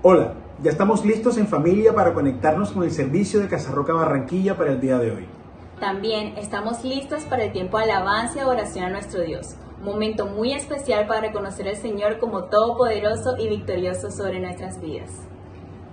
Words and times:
Hola, 0.00 0.34
ya 0.62 0.70
estamos 0.70 1.04
listos 1.04 1.38
en 1.38 1.48
familia 1.48 1.92
para 1.92 2.14
conectarnos 2.14 2.70
con 2.70 2.84
el 2.84 2.92
servicio 2.92 3.40
de 3.40 3.48
Casarroca 3.48 3.92
Barranquilla 3.92 4.56
para 4.56 4.70
el 4.70 4.80
día 4.80 4.96
de 4.96 5.10
hoy. 5.10 5.26
También 5.80 6.34
estamos 6.36 6.84
listos 6.84 7.24
para 7.24 7.42
el 7.42 7.52
tiempo 7.52 7.78
de 7.78 7.90
alabanza 7.90 8.38
y 8.38 8.44
oración 8.44 8.84
a 8.84 8.90
nuestro 8.90 9.22
Dios. 9.22 9.56
Un 9.80 9.86
momento 9.86 10.26
muy 10.26 10.52
especial 10.52 11.08
para 11.08 11.22
reconocer 11.22 11.66
al 11.66 11.74
Señor 11.74 12.20
como 12.20 12.44
todopoderoso 12.44 13.38
y 13.40 13.48
victorioso 13.48 14.12
sobre 14.12 14.38
nuestras 14.38 14.80
vidas. 14.80 15.10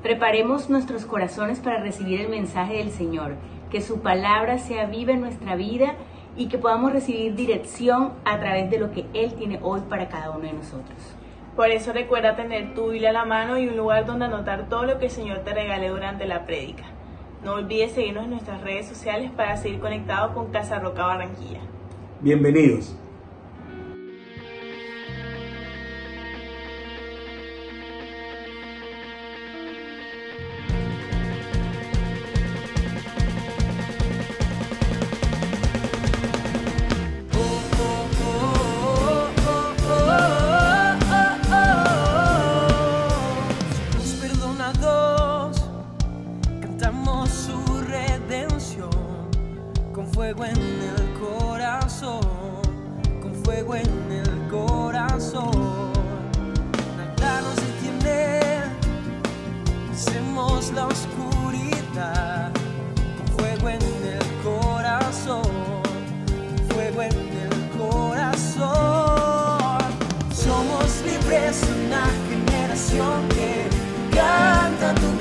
Preparemos 0.04 0.70
nuestros 0.70 1.04
corazones 1.06 1.60
para 1.60 1.82
recibir 1.82 2.22
el 2.22 2.30
mensaje 2.30 2.78
del 2.78 2.92
Señor, 2.92 3.38
que 3.72 3.82
su 3.82 4.02
palabra 4.02 4.60
sea 4.60 4.86
viva 4.86 5.14
en 5.14 5.22
nuestra 5.22 5.56
vida 5.56 5.96
y 6.38 6.48
que 6.48 6.60
podamos 6.60 6.94
recibir 6.94 7.34
dirección 7.34 8.14
a 8.24 8.40
través 8.40 8.70
de 8.70 8.78
lo 8.78 8.92
que 8.92 9.08
Él 9.16 9.34
tiene 9.34 9.60
hoy 9.64 9.82
para 9.90 10.10
cada 10.10 10.30
uno 10.30 10.46
de 10.46 10.54
nosotros. 10.54 11.16
Por 11.56 11.70
eso 11.70 11.94
recuerda 11.94 12.36
tener 12.36 12.74
tu 12.74 12.90
Biblia 12.90 13.12
a 13.12 13.14
la 13.14 13.26
mano 13.26 13.58
y 13.58 13.68
un 13.68 13.78
lugar 13.78 14.06
donde 14.06 14.26
anotar 14.26 14.68
todo 14.68 14.84
lo 14.84 15.00
que 15.00 15.06
el 15.06 15.12
Señor 15.12 15.40
te 15.40 15.54
regale 15.54 15.88
durante 15.88 16.26
la 16.26 16.46
prédica. 16.46 16.84
No 17.46 17.54
olvides 17.54 17.94
seguirnos 17.94 18.26
en 18.26 18.32
nuestras 18.32 18.62
redes 18.62 18.88
sociales 18.88 19.32
para 19.32 19.56
seguir 19.56 19.80
conectado 19.80 20.34
con 20.34 20.52
Casa 20.52 20.80
Roca 20.80 21.06
Barranquilla. 21.06 21.62
Bienvenidos. 22.20 22.98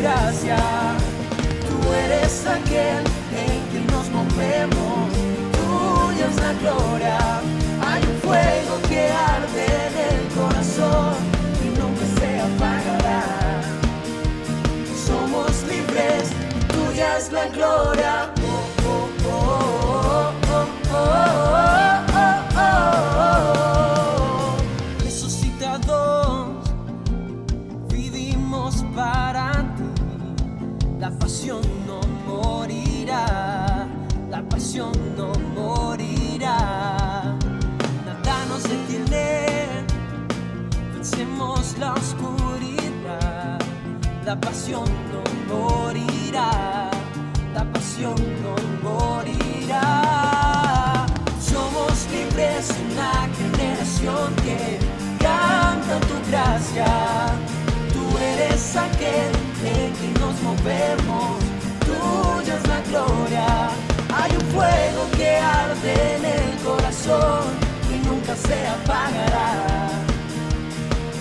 Gracia. 0.05 0.59
Tú 1.67 1.93
eres 1.93 2.47
aquel 2.47 3.03
en 3.43 3.61
quien 3.71 3.87
nos 3.87 4.07
movemos, 4.11 5.09
tuya 5.57 6.27
es 6.29 6.37
la 6.47 6.53
gloria. 6.63 7.19
Hay 7.89 8.03
un 8.13 8.19
fuego 8.27 8.75
que 8.89 9.09
arde 9.11 9.65
en 9.87 9.95
el 10.11 10.23
corazón 10.39 11.15
y 11.65 11.69
nunca 11.81 12.05
se 12.19 12.31
apagará. 12.49 13.23
Somos 15.07 15.51
libres, 15.73 16.25
tuya 16.69 17.17
es 17.17 17.33
la 17.33 17.47
gloria. 17.47 18.34
Pasión 34.75 34.93
no 35.17 35.33
morirá. 35.55 36.57
Nada 38.05 38.45
nos 38.49 38.65
detiene, 38.65 39.47
vencemos 40.93 41.77
la 41.79 41.93
oscuridad. 41.93 43.61
La 44.25 44.41
pasión 44.41 44.85
no 45.13 45.23
morirá, 45.55 46.91
la 47.55 47.65
pasión 47.73 48.17
no 48.43 48.57
morirá. 48.83 49.87
Somos 51.41 52.09
libres, 52.11 52.75
una 52.91 53.29
generación 53.39 54.35
que 54.43 54.81
canta 55.21 56.01
tu 56.09 56.17
gracia. 56.29 56.87
Tú 57.93 58.03
eres 58.19 58.75
aquel 58.75 59.31
en 59.65 59.93
quien 59.93 60.15
nos 60.15 60.37
movemos, 60.43 61.39
tuya 61.87 62.57
es 62.57 62.67
la 62.67 62.81
gloria. 62.91 63.24
Fuego 64.55 65.11
que 65.17 65.37
arde 65.37 66.15
en 66.17 66.25
el 66.25 66.59
corazón 66.65 67.43
y 67.93 68.07
nunca 68.07 68.37
se 68.37 68.67
apagará. 68.69 69.91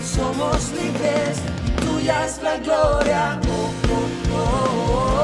Somos 0.03 0.71
libres, 0.71 1.39
tuya 1.81 2.25
es 2.25 2.41
la 2.43 2.57
gloria. 2.57 3.39
Oh, 3.49 3.71
oh, 3.91 4.37
oh, 4.37 5.22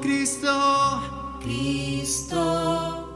Cristo, 0.00 1.38
Cristo, 1.40 3.08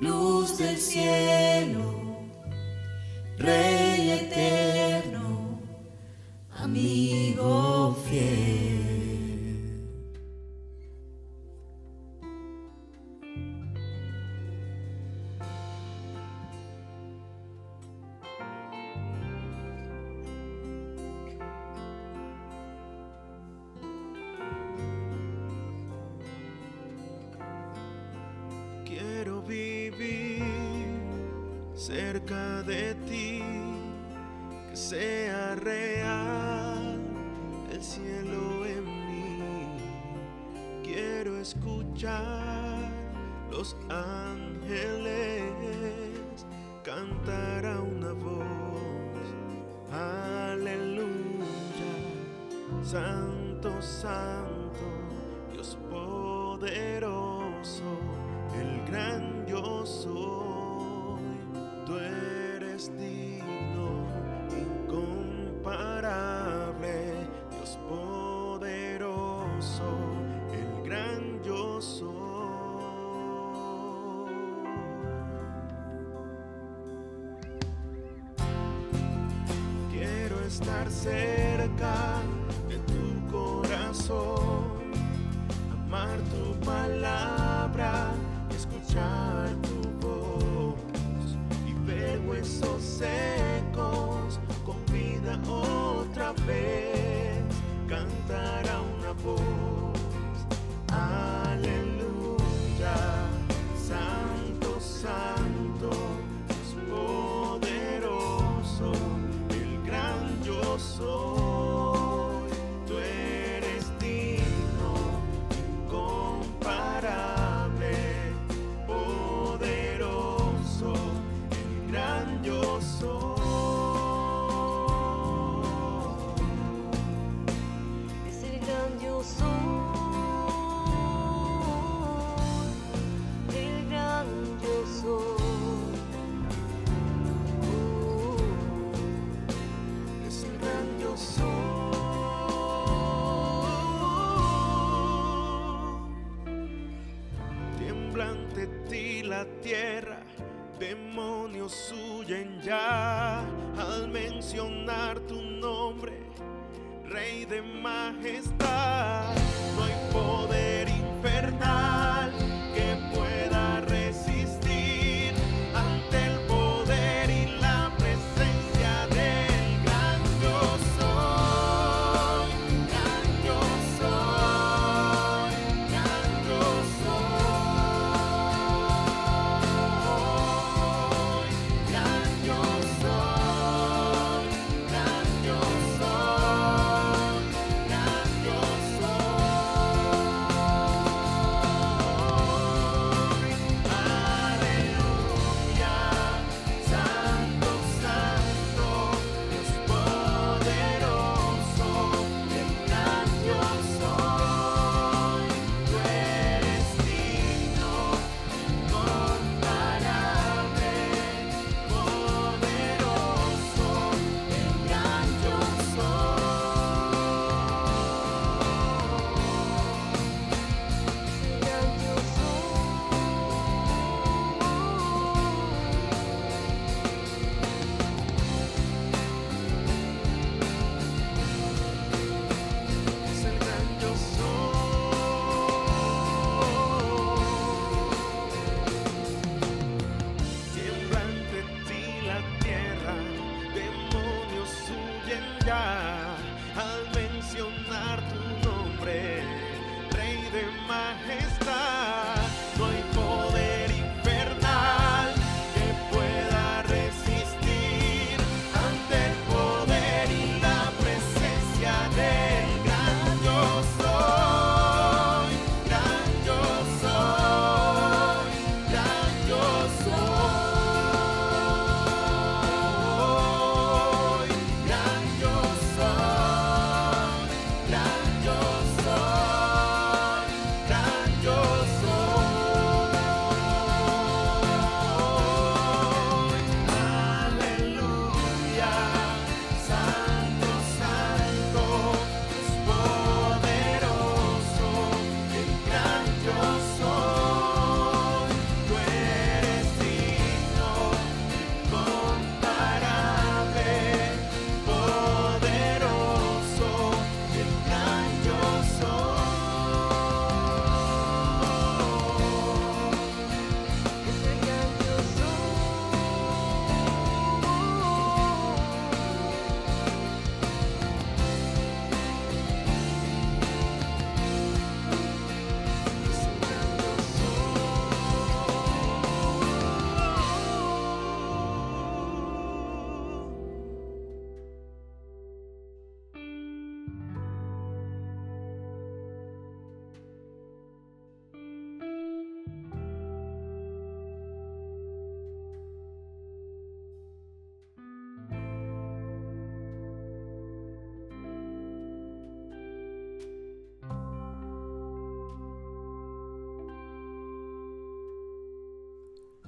luz 0.00 0.56
del 0.56 0.78
cielo, 0.78 2.20
Rey. 3.38 3.75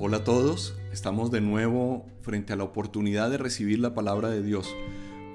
Hola 0.01 0.19
a 0.19 0.25
todos, 0.25 0.77
estamos 0.93 1.33
de 1.33 1.41
nuevo 1.41 2.07
frente 2.23 2.53
a 2.53 2.57
la 2.57 2.63
oportunidad 2.63 3.33
de 3.33 3.37
recibir 3.37 3.81
la 3.81 3.95
palabra 3.95 4.31
de 4.31 4.45
Dios. 4.45 4.77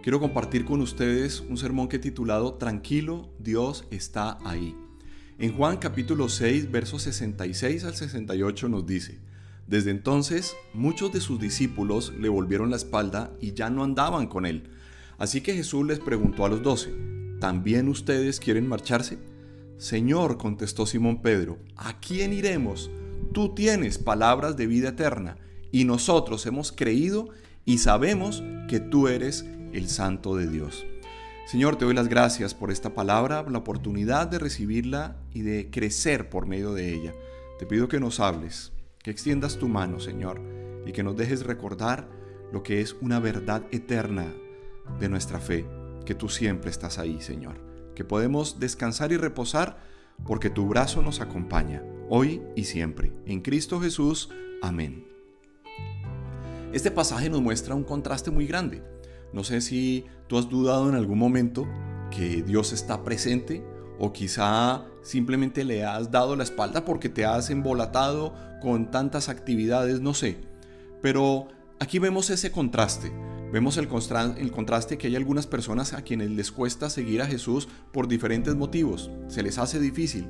Quiero 0.02 0.22
compartir 0.22 0.64
con 0.64 0.80
ustedes 0.80 1.42
un 1.42 1.58
sermón 1.58 1.90
que 1.90 2.00
titulado 2.00 2.54
Tranquilo, 2.54 3.30
Dios 3.40 3.84
está 3.92 4.38
ahí. 4.46 4.74
En 5.38 5.54
Juan 5.58 5.80
capítulo 5.80 6.30
6, 6.30 6.72
versos 6.72 7.02
66 7.02 7.84
al 7.84 7.94
68 7.94 8.70
nos 8.70 8.86
dice, 8.86 9.20
Desde 9.68 9.92
entonces 9.92 10.56
muchos 10.74 11.12
de 11.12 11.20
sus 11.20 11.42
discípulos 11.42 12.14
le 12.18 12.30
volvieron 12.30 12.70
la 12.70 12.78
espalda 12.78 13.34
y 13.42 13.52
ya 13.52 13.70
no 13.70 13.84
andaban 13.84 14.28
con 14.28 14.46
él. 14.46 14.70
Así 15.18 15.42
que 15.42 15.56
Jesús 15.56 15.86
les 15.86 16.00
preguntó 16.00 16.46
a 16.46 16.50
los 16.50 16.64
doce, 16.64 16.94
¿también 17.42 17.90
ustedes 17.90 18.40
quieren 18.40 18.70
marcharse? 18.70 19.20
Señor, 19.78 20.38
contestó 20.38 20.86
Simón 20.86 21.22
Pedro, 21.22 21.60
¿a 21.76 22.00
quién 22.00 22.32
iremos? 22.32 22.90
Tú 23.34 23.56
tienes 23.56 23.98
palabras 23.98 24.58
de 24.58 24.68
vida 24.68 24.90
eterna 24.90 25.38
y 25.72 25.86
nosotros 25.86 26.46
hemos 26.46 26.72
creído 26.72 27.30
y 27.66 27.80
sabemos 27.80 28.44
que 28.68 28.80
tú 28.80 29.08
eres 29.08 29.44
el 29.74 29.90
Santo 29.90 30.36
de 30.36 30.48
Dios. 30.48 30.86
Señor, 31.48 31.76
te 31.76 31.86
doy 31.86 31.96
las 31.96 32.10
gracias 32.10 32.54
por 32.54 32.70
esta 32.70 32.94
palabra, 32.94 33.44
la 33.50 33.58
oportunidad 33.58 34.28
de 34.28 34.38
recibirla 34.38 35.18
y 35.34 35.42
de 35.42 35.72
crecer 35.72 36.30
por 36.30 36.46
medio 36.46 36.76
de 36.76 36.94
ella. 36.94 37.14
Te 37.58 37.66
pido 37.66 37.88
que 37.88 38.00
nos 38.00 38.20
hables, 38.20 38.72
que 39.00 39.10
extiendas 39.10 39.58
tu 39.58 39.68
mano, 39.68 40.00
Señor, 40.00 40.40
y 40.86 40.92
que 40.92 41.02
nos 41.02 41.18
dejes 41.18 41.44
recordar 41.44 42.08
lo 42.52 42.62
que 42.62 42.82
es 42.82 42.96
una 43.02 43.20
verdad 43.20 43.64
eterna 43.72 44.32
de 45.00 45.10
nuestra 45.10 45.40
fe, 45.40 45.66
que 46.06 46.14
tú 46.14 46.30
siempre 46.30 46.70
estás 46.70 47.00
ahí, 47.00 47.20
Señor, 47.20 47.60
que 47.96 48.06
podemos 48.06 48.60
descansar 48.60 49.12
y 49.12 49.18
reposar 49.18 49.80
porque 50.24 50.52
tu 50.52 50.68
brazo 50.68 51.02
nos 51.02 51.20
acompaña, 51.20 51.82
hoy 52.10 52.42
y 52.56 52.66
siempre. 52.66 53.14
En 53.26 53.42
Cristo 53.42 53.80
Jesús, 53.80 54.30
amén. 54.62 55.08
Este 56.74 56.92
pasaje 56.92 57.30
nos 57.30 57.42
muestra 57.42 57.76
un 57.76 57.84
contraste 57.84 58.32
muy 58.32 58.48
grande. 58.48 58.84
No 59.32 59.44
sé 59.44 59.62
si 59.62 60.06
tú 60.28 60.38
has 60.38 60.50
dudado 60.50 60.90
en 60.90 60.96
algún 60.96 61.18
momento 61.18 61.68
que 62.10 62.44
Dios 62.44 62.74
está 62.74 63.04
presente 63.04 63.64
o 64.00 64.14
quizá 64.14 64.86
simplemente 65.02 65.64
le 65.64 65.86
has 65.86 66.12
dado 66.12 66.36
la 66.36 66.44
espalda 66.44 66.86
porque 66.86 67.10
te 67.10 67.26
has 67.26 67.50
embolatado 67.50 68.34
con 68.62 68.92
tantas 68.92 69.30
actividades, 69.30 70.02
no 70.02 70.14
sé. 70.14 70.38
Pero 71.02 71.48
aquí 71.80 72.00
vemos 72.00 72.30
ese 72.30 72.52
contraste. 72.52 73.12
Vemos 73.52 73.78
el, 73.78 73.88
contraste 73.88 74.98
que 74.98 75.06
hay 75.06 75.16
algunas 75.16 75.46
personas 75.46 75.94
a 75.94 76.02
quienes 76.02 76.32
les 76.32 76.52
cuesta 76.52 76.90
seguir 76.90 77.22
a 77.22 77.28
Jesús 77.28 77.68
por 77.92 78.08
diferentes 78.08 78.56
motivos. 78.56 79.12
Se 79.28 79.44
les 79.44 79.60
hace 79.60 79.80
difícil. 79.80 80.28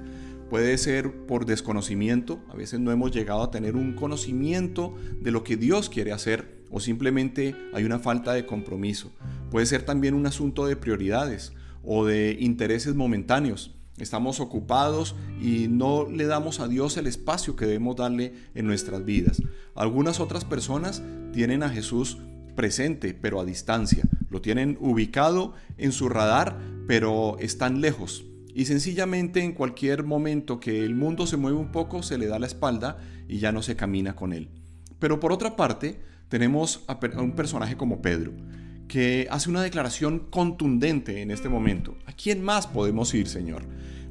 Puede 0.53 0.77
ser 0.77 1.25
por 1.25 1.47
desconocimiento, 1.47 2.39
a 2.47 2.55
veces 2.55 2.79
no 2.79 2.91
hemos 2.91 3.09
llegado 3.09 3.41
a 3.41 3.49
tener 3.49 3.75
un 3.75 3.93
conocimiento 3.93 4.95
de 5.19 5.31
lo 5.31 5.43
que 5.43 5.57
Dios 5.57 5.89
quiere 5.89 6.11
hacer 6.11 6.63
o 6.69 6.79
simplemente 6.79 7.55
hay 7.73 7.85
una 7.85 7.97
falta 7.97 8.33
de 8.33 8.45
compromiso. 8.45 9.11
Puede 9.49 9.65
ser 9.65 9.81
también 9.81 10.13
un 10.13 10.27
asunto 10.27 10.67
de 10.67 10.75
prioridades 10.75 11.53
o 11.83 12.05
de 12.05 12.37
intereses 12.39 12.93
momentáneos. 12.93 13.73
Estamos 13.97 14.39
ocupados 14.39 15.15
y 15.41 15.69
no 15.69 16.07
le 16.07 16.25
damos 16.25 16.59
a 16.59 16.67
Dios 16.67 16.97
el 16.97 17.07
espacio 17.07 17.55
que 17.55 17.65
debemos 17.65 17.95
darle 17.95 18.35
en 18.53 18.67
nuestras 18.67 19.03
vidas. 19.03 19.41
Algunas 19.73 20.19
otras 20.19 20.45
personas 20.45 21.01
tienen 21.33 21.63
a 21.63 21.69
Jesús 21.69 22.19
presente, 22.55 23.15
pero 23.15 23.39
a 23.39 23.45
distancia. 23.45 24.03
Lo 24.29 24.39
tienen 24.39 24.77
ubicado 24.79 25.55
en 25.79 25.91
su 25.91 26.09
radar, 26.09 26.59
pero 26.85 27.37
están 27.39 27.81
lejos. 27.81 28.25
Y 28.53 28.65
sencillamente 28.65 29.41
en 29.41 29.53
cualquier 29.53 30.03
momento 30.03 30.59
que 30.59 30.83
el 30.83 30.95
mundo 30.95 31.25
se 31.25 31.37
mueve 31.37 31.57
un 31.57 31.71
poco, 31.71 32.03
se 32.03 32.17
le 32.17 32.27
da 32.27 32.37
la 32.39 32.45
espalda 32.45 32.97
y 33.27 33.39
ya 33.39 33.51
no 33.51 33.63
se 33.63 33.75
camina 33.75 34.15
con 34.15 34.31
él. 34.31 34.49
Pero 34.99 35.19
por 35.19 35.33
otra 35.33 35.55
parte, 35.55 35.99
tenemos 36.29 36.83
a 36.87 36.99
un 37.19 37.33
personaje 37.33 37.75
como 37.75 38.01
Pedro, 38.01 38.33
que 38.87 39.27
hace 39.31 39.49
una 39.49 39.61
declaración 39.61 40.19
contundente 40.29 41.21
en 41.21 41.31
este 41.31 41.49
momento. 41.49 41.97
¿A 42.05 42.13
quién 42.13 42.43
más 42.43 42.67
podemos 42.67 43.13
ir, 43.13 43.27
Señor? 43.27 43.65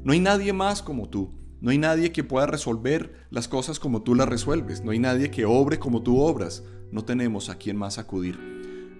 No 0.04 0.12
hay 0.12 0.20
nadie 0.20 0.52
más 0.52 0.82
como 0.82 1.08
tú. 1.08 1.30
No 1.60 1.70
hay 1.70 1.78
nadie 1.78 2.10
que 2.10 2.24
pueda 2.24 2.46
resolver 2.46 3.26
las 3.30 3.46
cosas 3.46 3.78
como 3.78 4.02
tú 4.02 4.16
las 4.16 4.28
resuelves. 4.28 4.82
No 4.82 4.90
hay 4.90 4.98
nadie 4.98 5.30
que 5.30 5.44
obre 5.44 5.78
como 5.78 6.02
tú 6.02 6.18
obras. 6.20 6.64
No 6.90 7.04
tenemos 7.04 7.48
a 7.48 7.56
quién 7.56 7.76
más 7.76 7.98
acudir. 7.98 8.36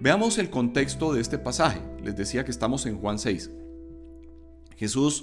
Veamos 0.01 0.39
el 0.39 0.51
contexto 0.51 1.13
de 1.13 1.21
este 1.21 1.39
pasaje. 1.39 1.81
Les 2.05 2.17
decía 2.17 2.45
que 2.45 2.53
estamos 2.53 2.87
en 2.87 2.99
Juan 2.99 3.19
6. 3.19 3.51
Jesús 4.83 5.23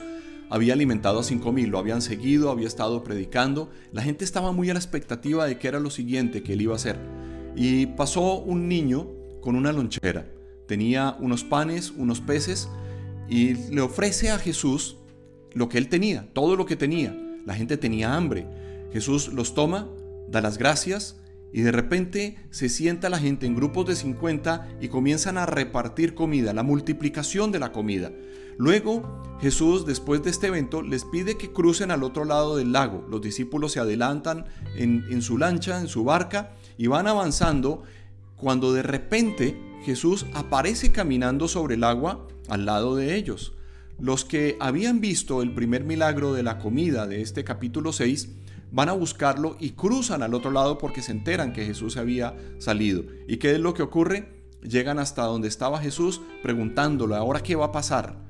había 0.50 0.72
alimentado 0.72 1.20
a 1.20 1.24
cinco 1.24 1.52
mil, 1.52 1.70
lo 1.70 1.80
habían 1.80 2.02
seguido, 2.02 2.50
había 2.50 2.66
estado 2.66 3.04
predicando. 3.04 3.70
La 3.92 4.02
gente 4.02 4.24
estaba 4.24 4.54
muy 4.54 4.70
a 4.70 4.74
la 4.74 4.80
expectativa 4.80 5.46
de 5.46 5.58
qué 5.58 5.68
era 5.68 5.82
lo 5.82 5.90
siguiente 5.90 6.44
que 6.44 6.54
él 6.54 6.62
iba 6.62 6.72
a 6.72 6.78
hacer. 6.78 6.98
Y 7.58 7.88
pasó 7.88 8.40
un 8.40 8.70
niño 8.70 9.10
con 9.42 9.58
una 9.58 9.74
lonchera. 9.74 10.32
Tenía 10.66 11.18
unos 11.20 11.44
panes, 11.44 11.92
unos 11.92 12.22
peces, 12.22 12.70
y 13.28 13.56
le 13.74 13.82
ofrece 13.82 14.30
a 14.30 14.40
Jesús 14.40 14.96
lo 15.54 15.68
que 15.68 15.78
él 15.78 15.90
tenía, 15.90 16.30
todo 16.32 16.56
lo 16.56 16.66
que 16.66 16.78
tenía. 16.78 17.14
La 17.46 17.54
gente 17.54 17.76
tenía 17.76 18.16
hambre. 18.16 18.48
Jesús 18.94 19.34
los 19.34 19.54
toma, 19.54 19.90
da 20.30 20.40
las 20.40 20.58
gracias 20.58 21.19
y 21.52 21.62
de 21.62 21.72
repente 21.72 22.38
se 22.52 22.70
sienta 22.70 23.10
la 23.10 23.20
gente 23.20 23.46
en 23.46 23.56
grupos 23.56 23.88
de 23.88 23.96
50 23.96 24.68
y 24.82 24.88
comienzan 24.88 25.38
a 25.38 25.46
repartir 25.46 26.14
comida, 26.14 26.54
la 26.54 26.64
multiplicación 26.64 27.52
de 27.52 27.60
la 27.60 27.72
comida. 27.72 28.12
Luego 28.58 29.24
Jesús, 29.40 29.86
después 29.86 30.22
de 30.22 30.30
este 30.30 30.48
evento, 30.48 30.82
les 30.82 31.06
pide 31.06 31.38
que 31.38 31.52
crucen 31.52 31.92
al 31.92 32.04
otro 32.04 32.26
lado 32.26 32.58
del 32.58 32.74
lago. 32.74 33.06
Los 33.10 33.22
discípulos 33.22 33.72
se 33.72 33.80
adelantan 33.80 34.46
en, 34.76 35.22
su 35.22 35.38
lancha, 35.38 35.80
en 35.80 35.88
su 35.88 36.04
barca, 36.04 36.52
y 36.78 36.88
van 36.88 37.08
avanzando 37.08 37.84
cuando 38.36 38.74
de 38.74 38.84
repente 38.84 39.58
Jesús 39.84 40.26
aparece 40.34 40.92
caminando 40.92 41.48
sobre 41.48 41.76
el 41.76 41.86
agua 41.86 42.28
al 42.50 42.66
lado 42.66 42.98
de 42.98 43.16
ellos. 43.16 43.54
Los 43.98 44.26
que 44.26 44.58
habían 44.60 45.00
visto 45.00 45.42
el 45.42 45.54
primer 45.54 45.86
milagro 45.86 46.34
de 46.34 46.44
la 46.44 46.58
comida 46.58 47.08
de 47.08 47.22
este 47.22 47.46
capítulo 47.46 47.94
6 47.94 48.30
van 48.72 48.90
a 48.90 48.94
buscarlo 48.94 49.56
y 49.60 49.72
cruzan 49.72 50.24
al 50.24 50.34
otro 50.34 50.52
lado 50.52 50.78
porque 50.78 51.02
se 51.02 51.12
enteran 51.12 51.54
que 51.54 51.66
Jesús 51.66 51.98
había 51.98 52.36
salido. 52.60 53.04
¿Y 53.28 53.38
qué 53.38 53.54
es 53.54 53.60
lo 53.60 53.74
que 53.74 53.84
ocurre? 53.84 54.44
Llegan 54.62 55.00
hasta 55.00 55.24
donde 55.24 55.48
estaba 55.48 55.80
Jesús 55.80 56.22
preguntándole, 56.44 57.16
¿ahora 57.16 57.42
qué 57.42 57.56
va 57.56 57.66
a 57.66 57.72
pasar? 57.72 58.30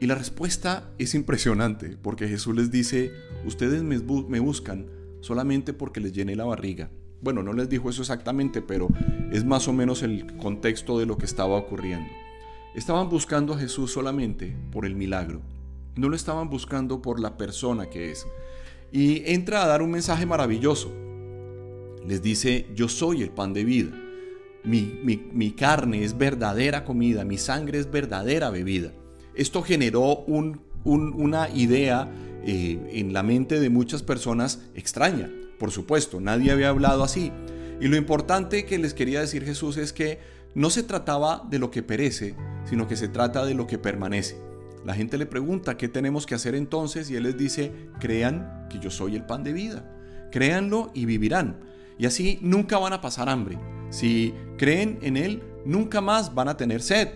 Y 0.00 0.06
la 0.06 0.14
respuesta 0.14 0.90
es 0.98 1.14
impresionante 1.14 1.96
porque 2.00 2.28
Jesús 2.28 2.54
les 2.54 2.70
dice, 2.70 3.12
ustedes 3.44 3.82
me, 3.82 3.98
buscan 3.98 4.86
solamente 5.20 5.72
porque 5.72 6.00
les 6.00 6.12
llené 6.12 6.36
la 6.36 6.44
barriga. 6.44 6.90
Bueno, 7.20 7.42
no 7.42 7.52
les 7.52 7.68
dijo 7.68 7.90
eso 7.90 8.02
exactamente, 8.02 8.62
pero 8.62 8.88
es 9.32 9.44
más 9.44 9.66
o 9.66 9.72
menos 9.72 10.02
el 10.02 10.36
contexto 10.36 11.00
de 11.00 11.06
lo 11.06 11.18
que 11.18 11.24
estaba 11.24 11.56
ocurriendo. 11.56 12.08
Estaban 12.76 13.08
buscando 13.08 13.54
a 13.54 13.58
Jesús 13.58 13.90
solamente 13.90 14.54
por 14.70 14.86
el 14.86 14.94
milagro. 14.94 15.40
No 15.96 16.08
lo 16.08 16.14
estaban 16.14 16.48
buscando 16.48 17.02
por 17.02 17.18
la 17.18 17.36
persona 17.36 17.90
que 17.90 18.12
es. 18.12 18.24
Y 18.92 19.22
entra 19.26 19.62
a 19.62 19.66
dar 19.66 19.82
un 19.82 19.90
mensaje 19.90 20.26
maravilloso. 20.26 20.92
Les 22.06 22.22
dice, 22.22 22.66
yo 22.74 22.88
soy 22.88 23.22
el 23.22 23.30
pan 23.30 23.52
de 23.52 23.64
vida. 23.64 23.90
Mi, 24.64 25.54
carne 25.56 26.04
es 26.04 26.16
verdadera 26.16 26.84
comida, 26.84 27.24
mi 27.24 27.38
sangre 27.38 27.78
es 27.78 27.90
verdadera 27.90 28.50
bebida. 28.50 28.92
Esto 29.34 29.62
generó 29.62 30.24
una 30.84 31.48
idea 31.50 32.10
eh, 32.44 32.78
en 32.92 33.12
la 33.12 33.22
mente 33.22 33.60
de 33.60 33.70
muchas 33.70 34.02
personas 34.02 34.60
extraña. 34.74 35.30
Por 35.58 35.70
supuesto, 35.70 36.20
nadie 36.20 36.50
había 36.50 36.70
hablado 36.70 37.02
así. 37.02 37.32
Y 37.80 37.88
lo 37.88 37.96
importante 37.96 38.64
que 38.64 38.78
les 38.78 38.94
quería 38.94 39.20
decir 39.20 39.44
Jesús 39.44 39.76
es 39.76 39.92
que 39.92 40.18
no 40.54 40.70
se 40.70 40.82
trataba 40.82 41.46
de 41.50 41.58
lo 41.58 41.70
que 41.70 41.82
perece, 41.82 42.34
sino 42.64 42.88
que 42.88 42.96
se 42.96 43.08
trata 43.08 43.44
de 43.44 43.54
lo 43.54 43.66
que 43.66 43.78
permanece. 43.78 44.36
La 44.84 44.94
gente 44.94 45.18
le 45.18 45.26
pregunta 45.26 45.76
qué 45.76 45.88
tenemos 45.88 46.26
que 46.26 46.34
hacer 46.34 46.54
entonces 46.54 47.10
y 47.10 47.16
él 47.16 47.24
les 47.24 47.36
dice, 47.36 47.72
crean 48.00 48.57
que 48.68 48.78
yo 48.78 48.90
soy 48.90 49.16
el 49.16 49.24
pan 49.24 49.42
de 49.42 49.52
vida. 49.52 49.84
Créanlo 50.30 50.90
y 50.94 51.04
vivirán. 51.04 51.60
Y 51.98 52.06
así 52.06 52.38
nunca 52.42 52.78
van 52.78 52.92
a 52.92 53.00
pasar 53.00 53.28
hambre. 53.28 53.58
Si 53.90 54.34
creen 54.56 54.98
en 55.02 55.16
él, 55.16 55.42
nunca 55.64 56.00
más 56.00 56.34
van 56.34 56.48
a 56.48 56.56
tener 56.56 56.82
sed. 56.82 57.08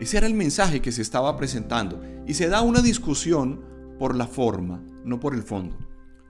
Ese 0.00 0.18
era 0.18 0.26
el 0.26 0.34
mensaje 0.34 0.80
que 0.80 0.92
se 0.92 1.02
estaba 1.02 1.36
presentando. 1.36 2.02
Y 2.26 2.34
se 2.34 2.48
da 2.48 2.62
una 2.62 2.82
discusión 2.82 3.62
por 3.98 4.14
la 4.14 4.26
forma, 4.26 4.82
no 5.04 5.20
por 5.20 5.34
el 5.34 5.42
fondo. 5.42 5.76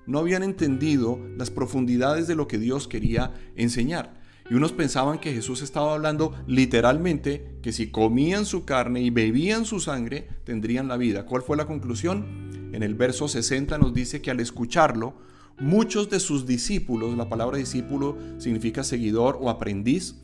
No 0.07 0.21
habían 0.21 0.43
entendido 0.43 1.19
las 1.37 1.51
profundidades 1.51 2.27
de 2.27 2.37
lo 2.37 2.47
que 2.47 2.59
Dios 2.59 2.87
quería 2.87 3.35
enseñar. 3.57 4.15
Y 4.49 4.55
unos 4.55 4.73
pensaban 4.73 5.19
que 5.19 5.33
Jesús 5.33 5.63
estaba 5.63 5.95
hablando 5.95 6.33
literalmente 6.47 7.59
que 7.63 7.73
si 7.73 7.91
comían 7.91 8.47
su 8.47 8.65
carne 8.65 9.01
y 9.01 9.11
bebían 9.11 9.65
su 9.65 9.81
sangre, 9.81 10.29
tendrían 10.45 10.87
la 10.87 10.97
vida. 10.97 11.27
¿Cuál 11.27 11.43
fue 11.43 11.57
la 11.57 11.67
conclusión? 11.67 12.46
En 12.73 12.83
el 12.83 12.95
verso 12.95 13.29
60 13.29 13.79
nos 13.79 13.95
dice 13.95 14.21
que 14.21 14.31
al 14.31 14.41
escucharlo, 14.41 15.15
muchos 15.59 16.11
de 16.11 16.21
sus 16.21 16.47
discípulos, 16.47 17.17
la 17.17 17.29
palabra 17.29 17.59
discípulo 17.59 18.17
significa 18.39 18.85
seguidor 18.85 19.39
o 19.41 19.51
aprendiz, 19.51 20.17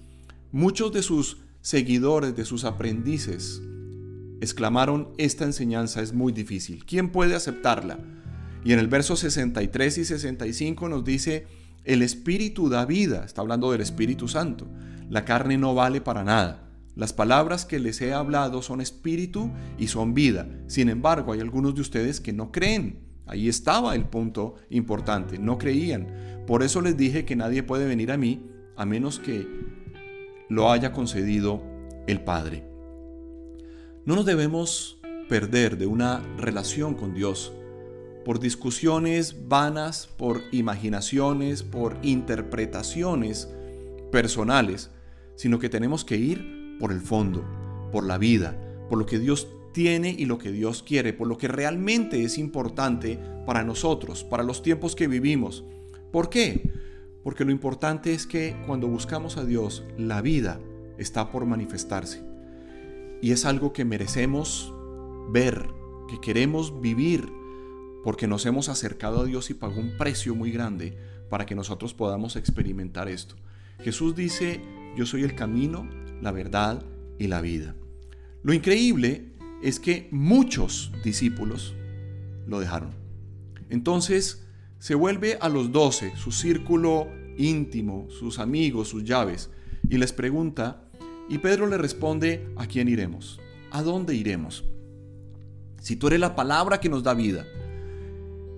muchos 0.50 0.92
de 0.92 1.02
sus 1.02 1.38
seguidores, 1.60 2.36
de 2.36 2.44
sus 2.44 2.64
aprendices, 2.64 3.62
exclamaron, 4.40 5.10
esta 5.18 5.44
enseñanza 5.44 6.02
es 6.02 6.12
muy 6.12 6.32
difícil. 6.32 6.84
¿Quién 6.84 7.10
puede 7.10 7.34
aceptarla? 7.36 7.98
Y 8.64 8.72
en 8.72 8.80
el 8.80 8.88
verso 8.88 9.16
63 9.16 9.98
y 9.98 10.04
65 10.04 10.88
nos 10.88 11.04
dice, 11.04 11.46
El 11.84 12.02
Espíritu 12.02 12.68
da 12.68 12.84
vida, 12.84 13.24
está 13.24 13.40
hablando 13.40 13.70
del 13.70 13.80
Espíritu 13.80 14.28
Santo. 14.28 14.66
La 15.08 15.24
carne 15.24 15.58
no 15.58 15.74
vale 15.74 16.00
para 16.00 16.24
nada. 16.24 16.71
Las 16.94 17.14
palabras 17.14 17.64
que 17.64 17.78
les 17.78 18.00
he 18.02 18.12
hablado 18.12 18.60
son 18.60 18.80
espíritu 18.82 19.50
y 19.78 19.86
son 19.86 20.12
vida. 20.12 20.48
Sin 20.66 20.90
embargo, 20.90 21.32
hay 21.32 21.40
algunos 21.40 21.74
de 21.74 21.80
ustedes 21.80 22.20
que 22.20 22.34
no 22.34 22.52
creen. 22.52 23.00
Ahí 23.26 23.48
estaba 23.48 23.94
el 23.94 24.04
punto 24.04 24.56
importante, 24.68 25.38
no 25.38 25.56
creían. 25.56 26.44
Por 26.46 26.62
eso 26.62 26.82
les 26.82 26.96
dije 26.96 27.24
que 27.24 27.36
nadie 27.36 27.62
puede 27.62 27.86
venir 27.86 28.12
a 28.12 28.18
mí 28.18 28.46
a 28.76 28.84
menos 28.84 29.18
que 29.18 29.46
lo 30.50 30.70
haya 30.70 30.92
concedido 30.92 31.62
el 32.06 32.20
Padre. 32.20 32.66
No 34.04 34.16
nos 34.16 34.26
debemos 34.26 34.98
perder 35.28 35.78
de 35.78 35.86
una 35.86 36.22
relación 36.36 36.94
con 36.94 37.14
Dios 37.14 37.54
por 38.24 38.38
discusiones 38.38 39.48
vanas, 39.48 40.06
por 40.06 40.42
imaginaciones, 40.52 41.62
por 41.62 41.96
interpretaciones 42.02 43.48
personales, 44.10 44.90
sino 45.36 45.58
que 45.58 45.68
tenemos 45.68 46.04
que 46.04 46.16
ir 46.16 46.61
por 46.78 46.92
el 46.92 47.00
fondo, 47.00 47.44
por 47.90 48.04
la 48.04 48.18
vida, 48.18 48.56
por 48.88 48.98
lo 48.98 49.06
que 49.06 49.18
Dios 49.18 49.48
tiene 49.72 50.14
y 50.16 50.26
lo 50.26 50.38
que 50.38 50.52
Dios 50.52 50.82
quiere, 50.82 51.12
por 51.12 51.26
lo 51.26 51.38
que 51.38 51.48
realmente 51.48 52.22
es 52.24 52.38
importante 52.38 53.18
para 53.46 53.64
nosotros, 53.64 54.24
para 54.24 54.42
los 54.42 54.62
tiempos 54.62 54.94
que 54.94 55.08
vivimos. 55.08 55.64
¿Por 56.10 56.28
qué? 56.28 56.70
Porque 57.24 57.44
lo 57.44 57.50
importante 57.50 58.12
es 58.12 58.26
que 58.26 58.56
cuando 58.66 58.88
buscamos 58.88 59.36
a 59.36 59.44
Dios, 59.44 59.84
la 59.96 60.20
vida 60.20 60.60
está 60.98 61.30
por 61.30 61.46
manifestarse. 61.46 62.22
Y 63.20 63.30
es 63.30 63.44
algo 63.44 63.72
que 63.72 63.84
merecemos 63.84 64.74
ver, 65.30 65.68
que 66.08 66.20
queremos 66.20 66.80
vivir, 66.80 67.28
porque 68.04 68.26
nos 68.26 68.44
hemos 68.46 68.68
acercado 68.68 69.20
a 69.20 69.24
Dios 69.24 69.50
y 69.50 69.54
pagó 69.54 69.80
un 69.80 69.96
precio 69.96 70.34
muy 70.34 70.50
grande 70.50 70.96
para 71.30 71.46
que 71.46 71.54
nosotros 71.54 71.94
podamos 71.94 72.36
experimentar 72.36 73.08
esto. 73.08 73.36
Jesús 73.80 74.14
dice, 74.14 74.60
yo 74.96 75.06
soy 75.06 75.22
el 75.22 75.34
camino, 75.34 75.88
la 76.22 76.32
verdad 76.32 76.82
y 77.18 77.26
la 77.26 77.42
vida. 77.42 77.74
Lo 78.42 78.54
increíble 78.54 79.32
es 79.62 79.78
que 79.78 80.08
muchos 80.10 80.92
discípulos 81.04 81.74
lo 82.46 82.60
dejaron. 82.60 82.92
Entonces 83.68 84.46
se 84.78 84.94
vuelve 84.94 85.36
a 85.40 85.48
los 85.48 85.72
doce, 85.72 86.16
su 86.16 86.32
círculo 86.32 87.08
íntimo, 87.36 88.08
sus 88.10 88.38
amigos, 88.38 88.88
sus 88.88 89.04
llaves, 89.04 89.50
y 89.88 89.98
les 89.98 90.12
pregunta, 90.12 90.84
y 91.28 91.38
Pedro 91.38 91.66
le 91.66 91.78
responde, 91.78 92.48
¿a 92.56 92.66
quién 92.66 92.88
iremos? 92.88 93.40
¿A 93.70 93.82
dónde 93.82 94.14
iremos? 94.14 94.64
Si 95.80 95.96
tú 95.96 96.08
eres 96.08 96.20
la 96.20 96.36
palabra 96.36 96.80
que 96.80 96.88
nos 96.88 97.02
da 97.02 97.14
vida. 97.14 97.46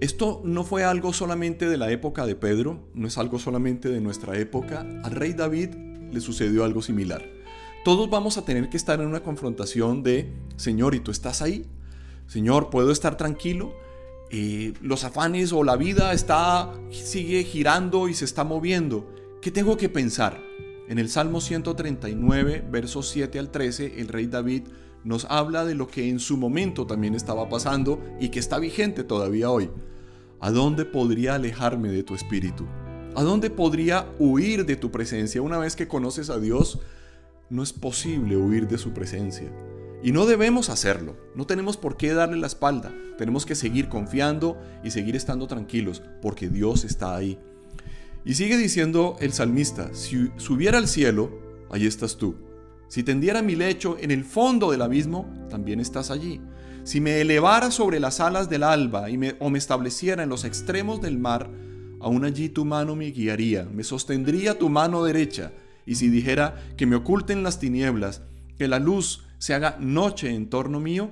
Esto 0.00 0.42
no 0.44 0.64
fue 0.64 0.84
algo 0.84 1.12
solamente 1.12 1.68
de 1.68 1.78
la 1.78 1.90
época 1.90 2.26
de 2.26 2.34
Pedro, 2.34 2.88
no 2.94 3.06
es 3.06 3.16
algo 3.16 3.38
solamente 3.38 3.88
de 3.88 4.00
nuestra 4.00 4.38
época. 4.38 4.80
Al 5.02 5.12
rey 5.12 5.32
David 5.32 5.70
le 6.10 6.20
sucedió 6.20 6.64
algo 6.64 6.82
similar. 6.82 7.33
Todos 7.84 8.08
vamos 8.08 8.38
a 8.38 8.46
tener 8.46 8.70
que 8.70 8.78
estar 8.78 8.98
en 9.02 9.06
una 9.06 9.22
confrontación 9.22 10.02
de, 10.02 10.32
Señor, 10.56 10.94
¿y 10.94 11.00
tú 11.00 11.10
estás 11.10 11.42
ahí? 11.42 11.66
Señor, 12.26 12.70
¿puedo 12.70 12.90
estar 12.90 13.18
tranquilo? 13.18 13.74
Eh, 14.30 14.72
los 14.80 15.04
afanes 15.04 15.52
o 15.52 15.62
la 15.64 15.76
vida 15.76 16.14
está, 16.14 16.72
sigue 16.90 17.44
girando 17.44 18.08
y 18.08 18.14
se 18.14 18.24
está 18.24 18.42
moviendo. 18.42 19.06
¿Qué 19.42 19.50
tengo 19.50 19.76
que 19.76 19.90
pensar? 19.90 20.40
En 20.88 20.98
el 20.98 21.10
Salmo 21.10 21.42
139, 21.42 22.64
versos 22.70 23.10
7 23.10 23.38
al 23.38 23.50
13, 23.50 24.00
el 24.00 24.08
rey 24.08 24.28
David 24.28 24.62
nos 25.04 25.26
habla 25.26 25.66
de 25.66 25.74
lo 25.74 25.86
que 25.86 26.08
en 26.08 26.20
su 26.20 26.38
momento 26.38 26.86
también 26.86 27.14
estaba 27.14 27.50
pasando 27.50 28.02
y 28.18 28.30
que 28.30 28.40
está 28.40 28.58
vigente 28.58 29.04
todavía 29.04 29.50
hoy. 29.50 29.68
¿A 30.40 30.50
dónde 30.50 30.86
podría 30.86 31.34
alejarme 31.34 31.90
de 31.90 32.02
tu 32.02 32.14
espíritu? 32.14 32.64
¿A 33.14 33.22
dónde 33.22 33.50
podría 33.50 34.08
huir 34.18 34.64
de 34.64 34.76
tu 34.76 34.90
presencia? 34.90 35.42
Una 35.42 35.58
vez 35.58 35.76
que 35.76 35.86
conoces 35.86 36.30
a 36.30 36.38
Dios, 36.38 36.80
no 37.54 37.62
es 37.62 37.72
posible 37.72 38.36
huir 38.36 38.66
de 38.66 38.78
su 38.78 38.92
presencia. 38.92 39.48
Y 40.02 40.10
no 40.10 40.26
debemos 40.26 40.70
hacerlo, 40.70 41.16
no 41.36 41.46
tenemos 41.46 41.76
por 41.76 41.96
qué 41.96 42.12
darle 42.12 42.36
la 42.36 42.48
espalda, 42.48 42.92
tenemos 43.16 43.46
que 43.46 43.54
seguir 43.54 43.88
confiando 43.88 44.60
y 44.82 44.90
seguir 44.90 45.14
estando 45.14 45.46
tranquilos, 45.46 46.02
porque 46.20 46.48
Dios 46.48 46.84
está 46.84 47.14
ahí. 47.14 47.38
Y 48.24 48.34
sigue 48.34 48.56
diciendo 48.56 49.16
el 49.20 49.32
salmista, 49.32 49.94
si 49.94 50.30
subiera 50.36 50.78
al 50.78 50.88
cielo, 50.88 51.30
ahí 51.70 51.86
estás 51.86 52.16
tú. 52.16 52.34
Si 52.88 53.04
tendiera 53.04 53.40
mi 53.40 53.54
lecho 53.54 53.96
en 54.00 54.10
el 54.10 54.24
fondo 54.24 54.72
del 54.72 54.82
abismo, 54.82 55.32
también 55.48 55.78
estás 55.78 56.10
allí. 56.10 56.40
Si 56.82 57.00
me 57.00 57.20
elevara 57.20 57.70
sobre 57.70 58.00
las 58.00 58.18
alas 58.18 58.50
del 58.50 58.64
alba 58.64 59.10
y 59.10 59.16
me, 59.16 59.36
o 59.38 59.48
me 59.48 59.58
estableciera 59.58 60.24
en 60.24 60.28
los 60.28 60.44
extremos 60.44 61.00
del 61.00 61.18
mar, 61.18 61.48
aún 62.00 62.24
allí 62.24 62.48
tu 62.48 62.64
mano 62.64 62.96
me 62.96 63.10
guiaría, 63.12 63.64
me 63.72 63.84
sostendría 63.84 64.58
tu 64.58 64.68
mano 64.68 65.04
derecha. 65.04 65.52
Y 65.86 65.96
si 65.96 66.08
dijera 66.08 66.62
que 66.76 66.86
me 66.86 66.96
oculten 66.96 67.42
las 67.42 67.58
tinieblas, 67.58 68.22
que 68.56 68.68
la 68.68 68.78
luz 68.78 69.24
se 69.38 69.54
haga 69.54 69.76
noche 69.80 70.34
en 70.34 70.48
torno 70.48 70.80
mío, 70.80 71.10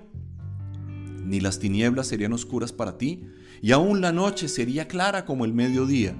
ni 1.24 1.40
las 1.40 1.58
tinieblas 1.58 2.06
serían 2.06 2.32
oscuras 2.32 2.72
para 2.72 2.98
ti, 2.98 3.26
y 3.60 3.72
aún 3.72 4.00
la 4.00 4.12
noche 4.12 4.48
sería 4.48 4.88
clara 4.88 5.24
como 5.24 5.44
el 5.44 5.52
mediodía. 5.52 6.14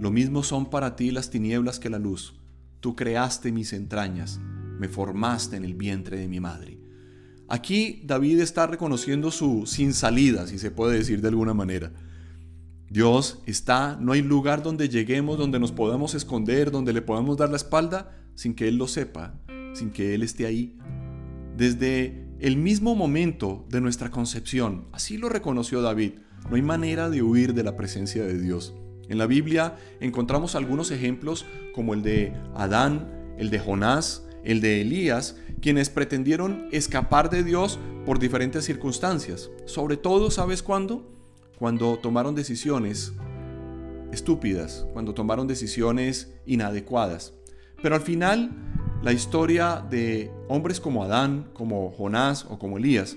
Lo 0.00 0.10
mismo 0.10 0.42
son 0.42 0.70
para 0.70 0.96
ti 0.96 1.10
las 1.10 1.30
tinieblas 1.30 1.78
que 1.78 1.90
la 1.90 1.98
luz. 1.98 2.34
Tú 2.80 2.96
creaste 2.96 3.52
mis 3.52 3.72
entrañas, 3.72 4.40
me 4.78 4.88
formaste 4.88 5.56
en 5.56 5.64
el 5.64 5.74
vientre 5.74 6.18
de 6.18 6.28
mi 6.28 6.40
madre. 6.40 6.78
Aquí 7.48 8.02
David 8.04 8.40
está 8.40 8.66
reconociendo 8.66 9.30
su 9.30 9.64
sin 9.66 9.94
salida, 9.94 10.46
si 10.46 10.58
se 10.58 10.70
puede 10.70 10.98
decir 10.98 11.20
de 11.20 11.28
alguna 11.28 11.54
manera. 11.54 11.92
Dios 12.90 13.42
está, 13.44 13.98
no 14.00 14.12
hay 14.12 14.22
lugar 14.22 14.62
donde 14.62 14.88
lleguemos, 14.88 15.36
donde 15.36 15.60
nos 15.60 15.72
podamos 15.72 16.14
esconder, 16.14 16.70
donde 16.70 16.94
le 16.94 17.02
podamos 17.02 17.36
dar 17.36 17.50
la 17.50 17.56
espalda 17.56 18.16
sin 18.34 18.54
que 18.54 18.68
Él 18.68 18.76
lo 18.76 18.88
sepa, 18.88 19.34
sin 19.74 19.90
que 19.90 20.14
Él 20.14 20.22
esté 20.22 20.46
ahí. 20.46 20.78
Desde 21.56 22.26
el 22.40 22.56
mismo 22.56 22.94
momento 22.94 23.66
de 23.68 23.80
nuestra 23.82 24.10
concepción, 24.10 24.86
así 24.92 25.18
lo 25.18 25.28
reconoció 25.28 25.82
David, 25.82 26.12
no 26.48 26.56
hay 26.56 26.62
manera 26.62 27.10
de 27.10 27.22
huir 27.22 27.52
de 27.52 27.62
la 27.62 27.76
presencia 27.76 28.24
de 28.24 28.40
Dios. 28.40 28.74
En 29.08 29.18
la 29.18 29.26
Biblia 29.26 29.76
encontramos 30.00 30.54
algunos 30.54 30.90
ejemplos 30.90 31.44
como 31.74 31.92
el 31.92 32.02
de 32.02 32.32
Adán, 32.54 33.34
el 33.38 33.50
de 33.50 33.58
Jonás, 33.58 34.24
el 34.44 34.60
de 34.60 34.80
Elías, 34.80 35.36
quienes 35.60 35.90
pretendieron 35.90 36.68
escapar 36.72 37.28
de 37.28 37.42
Dios 37.42 37.78
por 38.06 38.18
diferentes 38.18 38.64
circunstancias. 38.64 39.50
Sobre 39.66 39.96
todo, 39.96 40.30
¿sabes 40.30 40.62
cuándo? 40.62 41.17
Cuando 41.58 41.98
tomaron 41.98 42.34
decisiones 42.34 43.12
estúpidas, 44.12 44.86
cuando 44.92 45.14
tomaron 45.14 45.46
decisiones 45.46 46.32
inadecuadas. 46.46 47.34
Pero 47.82 47.94
al 47.94 48.00
final, 48.00 48.50
la 49.02 49.12
historia 49.12 49.84
de 49.88 50.32
hombres 50.48 50.80
como 50.80 51.04
Adán, 51.04 51.50
como 51.52 51.90
Jonás 51.90 52.46
o 52.48 52.58
como 52.58 52.78
Elías 52.78 53.16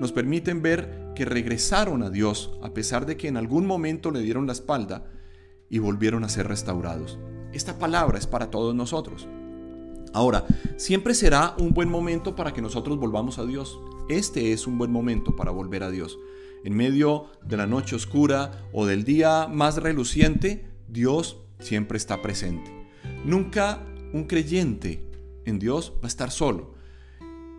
nos 0.00 0.12
permiten 0.12 0.62
ver 0.62 1.12
que 1.14 1.24
regresaron 1.24 2.02
a 2.02 2.10
Dios 2.10 2.58
a 2.62 2.74
pesar 2.74 3.06
de 3.06 3.16
que 3.16 3.28
en 3.28 3.36
algún 3.36 3.66
momento 3.66 4.10
le 4.10 4.20
dieron 4.20 4.46
la 4.46 4.52
espalda 4.52 5.04
y 5.68 5.78
volvieron 5.78 6.24
a 6.24 6.28
ser 6.28 6.48
restaurados. 6.48 7.18
Esta 7.52 7.78
palabra 7.78 8.18
es 8.18 8.26
para 8.26 8.50
todos 8.50 8.74
nosotros. 8.74 9.28
Ahora, 10.12 10.44
siempre 10.76 11.14
será 11.14 11.54
un 11.58 11.72
buen 11.72 11.88
momento 11.88 12.36
para 12.36 12.52
que 12.52 12.60
nosotros 12.60 12.98
volvamos 12.98 13.38
a 13.38 13.46
Dios. 13.46 13.78
Este 14.08 14.52
es 14.52 14.66
un 14.66 14.76
buen 14.76 14.90
momento 14.90 15.36
para 15.36 15.50
volver 15.50 15.82
a 15.82 15.90
Dios. 15.90 16.18
En 16.64 16.74
medio 16.74 17.26
de 17.44 17.56
la 17.56 17.66
noche 17.66 17.96
oscura 17.96 18.66
o 18.72 18.86
del 18.86 19.04
día 19.04 19.48
más 19.48 19.76
reluciente, 19.76 20.66
Dios 20.88 21.38
siempre 21.58 21.98
está 21.98 22.22
presente. 22.22 22.70
Nunca 23.24 23.80
un 24.12 24.24
creyente 24.24 25.08
en 25.44 25.58
Dios 25.58 25.92
va 25.96 26.04
a 26.04 26.08
estar 26.08 26.30
solo. 26.30 26.74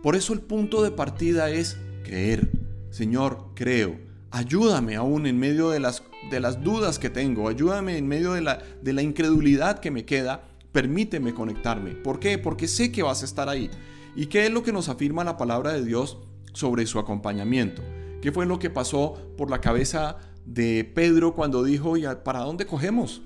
Por 0.02 0.16
eso 0.16 0.32
el 0.32 0.40
punto 0.40 0.82
de 0.82 0.90
partida 0.90 1.50
es 1.50 1.78
creer. 2.04 2.50
Señor, 2.90 3.50
creo. 3.54 3.98
Ayúdame 4.30 4.96
aún 4.96 5.26
en 5.26 5.38
medio 5.38 5.70
de 5.70 5.80
las 5.80 6.02
de 6.30 6.40
las 6.40 6.62
dudas 6.62 6.98
que 6.98 7.10
tengo, 7.10 7.48
ayúdame 7.48 7.98
en 7.98 8.06
medio 8.06 8.32
de 8.32 8.40
la, 8.40 8.62
de 8.82 8.92
la 8.92 9.02
incredulidad 9.02 9.78
que 9.78 9.90
me 9.90 10.04
queda, 10.04 10.44
permíteme 10.72 11.34
conectarme. 11.34 11.92
¿Por 11.92 12.18
qué? 12.18 12.38
Porque 12.38 12.68
sé 12.68 12.90
que 12.92 13.02
vas 13.02 13.22
a 13.22 13.24
estar 13.24 13.48
ahí. 13.48 13.70
¿Y 14.16 14.26
qué 14.26 14.46
es 14.46 14.52
lo 14.52 14.62
que 14.62 14.72
nos 14.72 14.88
afirma 14.88 15.24
la 15.24 15.36
palabra 15.36 15.72
de 15.72 15.84
Dios 15.84 16.18
sobre 16.52 16.86
su 16.86 16.98
acompañamiento? 16.98 17.82
¿Qué 18.24 18.32
fue 18.32 18.46
lo 18.46 18.58
que 18.58 18.70
pasó 18.70 19.18
por 19.36 19.50
la 19.50 19.60
cabeza 19.60 20.16
de 20.46 20.90
Pedro 20.94 21.34
cuando 21.34 21.62
dijo, 21.62 21.98
¿y 21.98 22.06
para 22.24 22.38
dónde 22.38 22.64
cogemos? 22.64 23.20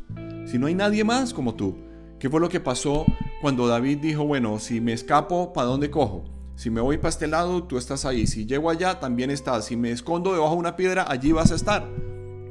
Si 0.45 0.59
no 0.59 0.67
hay 0.67 0.75
nadie 0.75 1.05
más 1.05 1.33
como 1.33 1.55
tú. 1.55 1.77
¿Qué 2.19 2.29
fue 2.29 2.41
lo 2.41 2.49
que 2.49 2.59
pasó 2.59 3.07
cuando 3.41 3.69
David 3.69 3.99
dijo, 3.99 4.25
bueno, 4.25 4.59
si 4.59 4.81
me 4.81 4.93
escapo, 4.93 5.53
¿para 5.53 5.69
dónde 5.69 5.89
cojo? 5.89 6.25
Si 6.57 6.69
me 6.69 6.81
voy 6.81 6.97
para 6.99 7.11
este 7.11 7.29
lado, 7.29 7.63
tú 7.63 7.79
estás 7.79 8.05
ahí. 8.05 8.27
Si 8.27 8.45
llego 8.45 8.71
allá, 8.71 8.99
también 8.99 9.31
estás. 9.31 9.67
Si 9.67 9.77
me 9.77 9.93
escondo 9.93 10.33
debajo 10.33 10.55
de 10.55 10.59
una 10.59 10.75
piedra, 10.75 11.07
allí 11.09 11.31
vas 11.31 11.53
a 11.53 11.55
estar. 11.55 11.89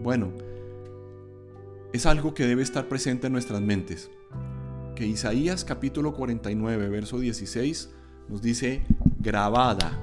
Bueno, 0.02 0.32
es 1.92 2.06
algo 2.06 2.34
que 2.34 2.48
debe 2.48 2.64
estar 2.64 2.88
presente 2.88 3.28
en 3.28 3.34
nuestras 3.34 3.60
mentes. 3.60 4.10
Que 4.96 5.06
Isaías 5.06 5.66
capítulo 5.66 6.14
49, 6.14 6.88
verso 6.88 7.20
16 7.20 7.90
nos 8.30 8.42
dice, 8.42 8.86
grabada 9.20 10.02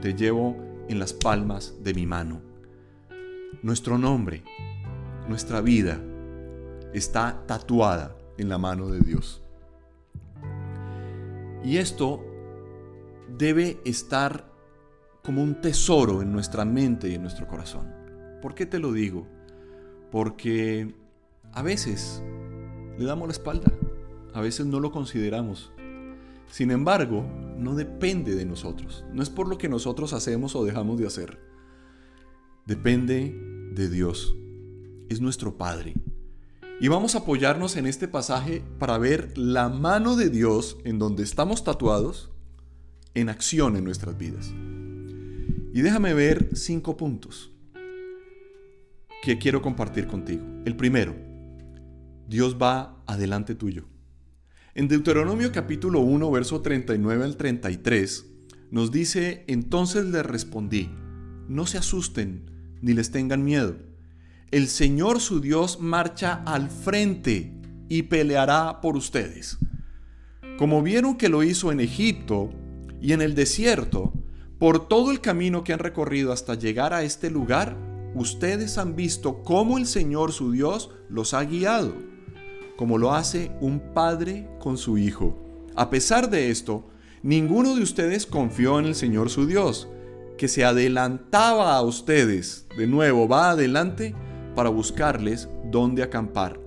te 0.00 0.14
llevo 0.14 0.71
en 0.92 0.98
las 0.98 1.12
palmas 1.12 1.74
de 1.82 1.94
mi 1.94 2.06
mano. 2.06 2.40
Nuestro 3.62 3.98
nombre, 3.98 4.44
nuestra 5.28 5.60
vida, 5.60 6.00
está 6.92 7.44
tatuada 7.46 8.16
en 8.38 8.48
la 8.48 8.58
mano 8.58 8.88
de 8.88 9.00
Dios. 9.00 9.42
Y 11.64 11.78
esto 11.78 12.24
debe 13.38 13.80
estar 13.84 14.50
como 15.22 15.42
un 15.42 15.60
tesoro 15.60 16.22
en 16.22 16.32
nuestra 16.32 16.64
mente 16.64 17.08
y 17.08 17.14
en 17.14 17.22
nuestro 17.22 17.46
corazón. 17.46 17.92
¿Por 18.42 18.54
qué 18.54 18.66
te 18.66 18.78
lo 18.78 18.92
digo? 18.92 19.26
Porque 20.10 20.94
a 21.52 21.62
veces 21.62 22.22
le 22.98 23.04
damos 23.04 23.28
la 23.28 23.32
espalda, 23.32 23.72
a 24.34 24.40
veces 24.40 24.66
no 24.66 24.80
lo 24.80 24.90
consideramos. 24.90 25.72
Sin 26.52 26.70
embargo, 26.70 27.24
no 27.56 27.74
depende 27.74 28.34
de 28.34 28.44
nosotros, 28.44 29.06
no 29.10 29.22
es 29.22 29.30
por 29.30 29.48
lo 29.48 29.56
que 29.56 29.70
nosotros 29.70 30.12
hacemos 30.12 30.54
o 30.54 30.66
dejamos 30.66 30.98
de 30.98 31.06
hacer. 31.06 31.38
Depende 32.66 33.34
de 33.72 33.88
Dios, 33.88 34.36
es 35.08 35.22
nuestro 35.22 35.56
Padre. 35.56 35.94
Y 36.78 36.88
vamos 36.88 37.14
a 37.14 37.20
apoyarnos 37.20 37.76
en 37.76 37.86
este 37.86 38.06
pasaje 38.06 38.62
para 38.78 38.98
ver 38.98 39.32
la 39.38 39.70
mano 39.70 40.14
de 40.14 40.28
Dios 40.28 40.76
en 40.84 40.98
donde 40.98 41.22
estamos 41.22 41.64
tatuados 41.64 42.30
en 43.14 43.30
acción 43.30 43.74
en 43.78 43.84
nuestras 43.84 44.18
vidas. 44.18 44.52
Y 45.72 45.80
déjame 45.80 46.12
ver 46.12 46.50
cinco 46.52 46.98
puntos 46.98 47.50
que 49.22 49.38
quiero 49.38 49.62
compartir 49.62 50.06
contigo. 50.06 50.44
El 50.66 50.76
primero, 50.76 51.16
Dios 52.28 52.58
va 52.60 53.02
adelante 53.06 53.54
tuyo. 53.54 53.86
En 54.74 54.88
Deuteronomio 54.88 55.52
capítulo 55.52 56.00
1, 56.00 56.30
verso 56.30 56.62
39 56.62 57.24
al 57.24 57.36
33, 57.36 58.24
nos 58.70 58.90
dice, 58.90 59.44
entonces 59.46 60.06
les 60.06 60.24
respondí, 60.24 60.88
no 61.46 61.66
se 61.66 61.76
asusten 61.76 62.50
ni 62.80 62.94
les 62.94 63.10
tengan 63.10 63.44
miedo. 63.44 63.76
El 64.50 64.68
Señor 64.68 65.20
su 65.20 65.42
Dios 65.42 65.78
marcha 65.78 66.42
al 66.46 66.70
frente 66.70 67.52
y 67.90 68.04
peleará 68.04 68.80
por 68.80 68.96
ustedes. 68.96 69.58
Como 70.56 70.82
vieron 70.82 71.18
que 71.18 71.28
lo 71.28 71.42
hizo 71.42 71.70
en 71.70 71.80
Egipto 71.80 72.48
y 72.98 73.12
en 73.12 73.20
el 73.20 73.34
desierto, 73.34 74.14
por 74.58 74.88
todo 74.88 75.10
el 75.10 75.20
camino 75.20 75.64
que 75.64 75.74
han 75.74 75.80
recorrido 75.80 76.32
hasta 76.32 76.54
llegar 76.54 76.94
a 76.94 77.02
este 77.02 77.28
lugar, 77.28 77.76
ustedes 78.14 78.78
han 78.78 78.96
visto 78.96 79.42
cómo 79.42 79.76
el 79.76 79.84
Señor 79.84 80.32
su 80.32 80.50
Dios 80.50 80.88
los 81.10 81.34
ha 81.34 81.44
guiado, 81.44 81.94
como 82.76 82.98
lo 82.98 83.12
hace 83.12 83.52
un 83.60 83.80
padre 83.94 84.48
con 84.58 84.78
su 84.78 84.98
hijo. 84.98 85.38
A 85.74 85.90
pesar 85.90 86.30
de 86.30 86.50
esto, 86.50 86.84
ninguno 87.22 87.74
de 87.74 87.82
ustedes 87.82 88.26
confió 88.26 88.78
en 88.78 88.86
el 88.86 88.94
Señor 88.94 89.30
su 89.30 89.46
Dios, 89.46 89.88
que 90.36 90.48
se 90.48 90.64
adelantaba 90.64 91.76
a 91.76 91.82
ustedes, 91.82 92.66
de 92.76 92.86
nuevo 92.86 93.28
va 93.28 93.50
adelante 93.50 94.14
para 94.54 94.70
buscarles 94.70 95.48
dónde 95.70 96.02
acampar. 96.02 96.60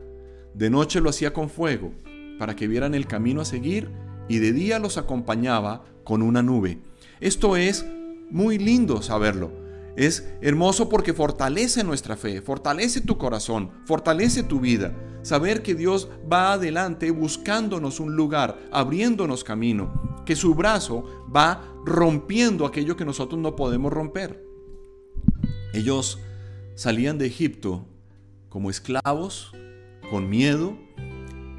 De 0.53 0.69
noche 0.69 1.01
lo 1.01 1.09
hacía 1.09 1.33
con 1.33 1.49
fuego, 1.49 1.91
para 2.39 2.55
que 2.55 2.67
vieran 2.67 2.95
el 2.95 3.07
camino 3.07 3.41
a 3.41 3.45
seguir, 3.45 3.91
y 4.27 4.39
de 4.39 4.53
día 4.53 4.79
los 4.79 4.97
acompañaba 4.97 5.83
con 6.03 6.21
una 6.21 6.41
nube 6.41 6.79
esto 7.21 7.55
es 7.55 7.85
muy 8.29 8.57
lindo 8.57 9.01
saberlo. 9.01 9.51
Es 9.95 10.27
hermoso 10.41 10.89
porque 10.89 11.13
fortalece 11.13 11.83
nuestra 11.83 12.17
fe, 12.17 12.41
fortalece 12.41 13.01
tu 13.01 13.17
corazón, 13.17 13.71
fortalece 13.85 14.43
tu 14.43 14.59
vida. 14.59 14.93
Saber 15.21 15.63
que 15.63 15.73
Dios 15.73 16.09
va 16.31 16.53
adelante 16.53 17.09
buscándonos 17.11 17.99
un 17.99 18.15
lugar, 18.15 18.59
abriéndonos 18.71 19.43
camino, 19.43 20.23
que 20.25 20.35
su 20.35 20.53
brazo 20.53 21.25
va 21.33 21.63
rompiendo 21.85 22.65
aquello 22.65 22.97
que 22.97 23.05
nosotros 23.05 23.39
no 23.39 23.55
podemos 23.55 23.91
romper. 23.91 24.43
Ellos 25.73 26.19
salían 26.75 27.17
de 27.17 27.27
Egipto 27.27 27.87
como 28.49 28.69
esclavos, 28.69 29.51
con 30.09 30.29
miedo, 30.29 30.77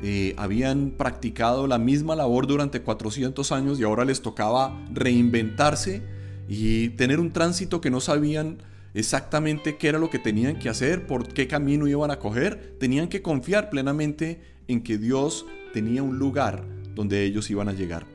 eh, 0.03 0.35
habían 0.37 0.91
practicado 0.91 1.67
la 1.67 1.79
misma 1.79 2.15
labor 2.15 2.47
durante 2.47 2.83
400 2.83 3.51
años 3.51 3.81
y 3.81 3.83
ahora 3.83 4.05
les 4.05 4.21
tocaba 4.21 4.79
reinventarse 4.93 6.03
y 6.49 6.91
tener 6.91 7.21
un 7.21 7.33
tránsito 7.33 7.81
que 7.81 7.91
no 7.91 8.01
sabían 8.01 8.59
exactamente 8.95 9.77
qué 9.77 9.89
era 9.89 9.99
lo 9.99 10.11
que 10.11 10.19
tenían 10.19 10.59
que 10.59 10.69
hacer, 10.69 11.07
por 11.07 11.29
qué 11.29 11.47
camino 11.47 11.87
iban 11.87 12.11
a 12.11 12.19
coger, 12.19 12.77
tenían 12.79 13.09
que 13.09 13.23
confiar 13.23 13.69
plenamente 13.69 14.41
en 14.69 14.83
que 14.83 14.99
Dios 14.99 15.47
tenía 15.73 16.03
un 16.03 16.19
lugar 16.19 16.65
donde 16.95 17.25
ellos 17.25 17.51
iban 17.51 17.69
a 17.69 17.73
llegar. 17.73 18.07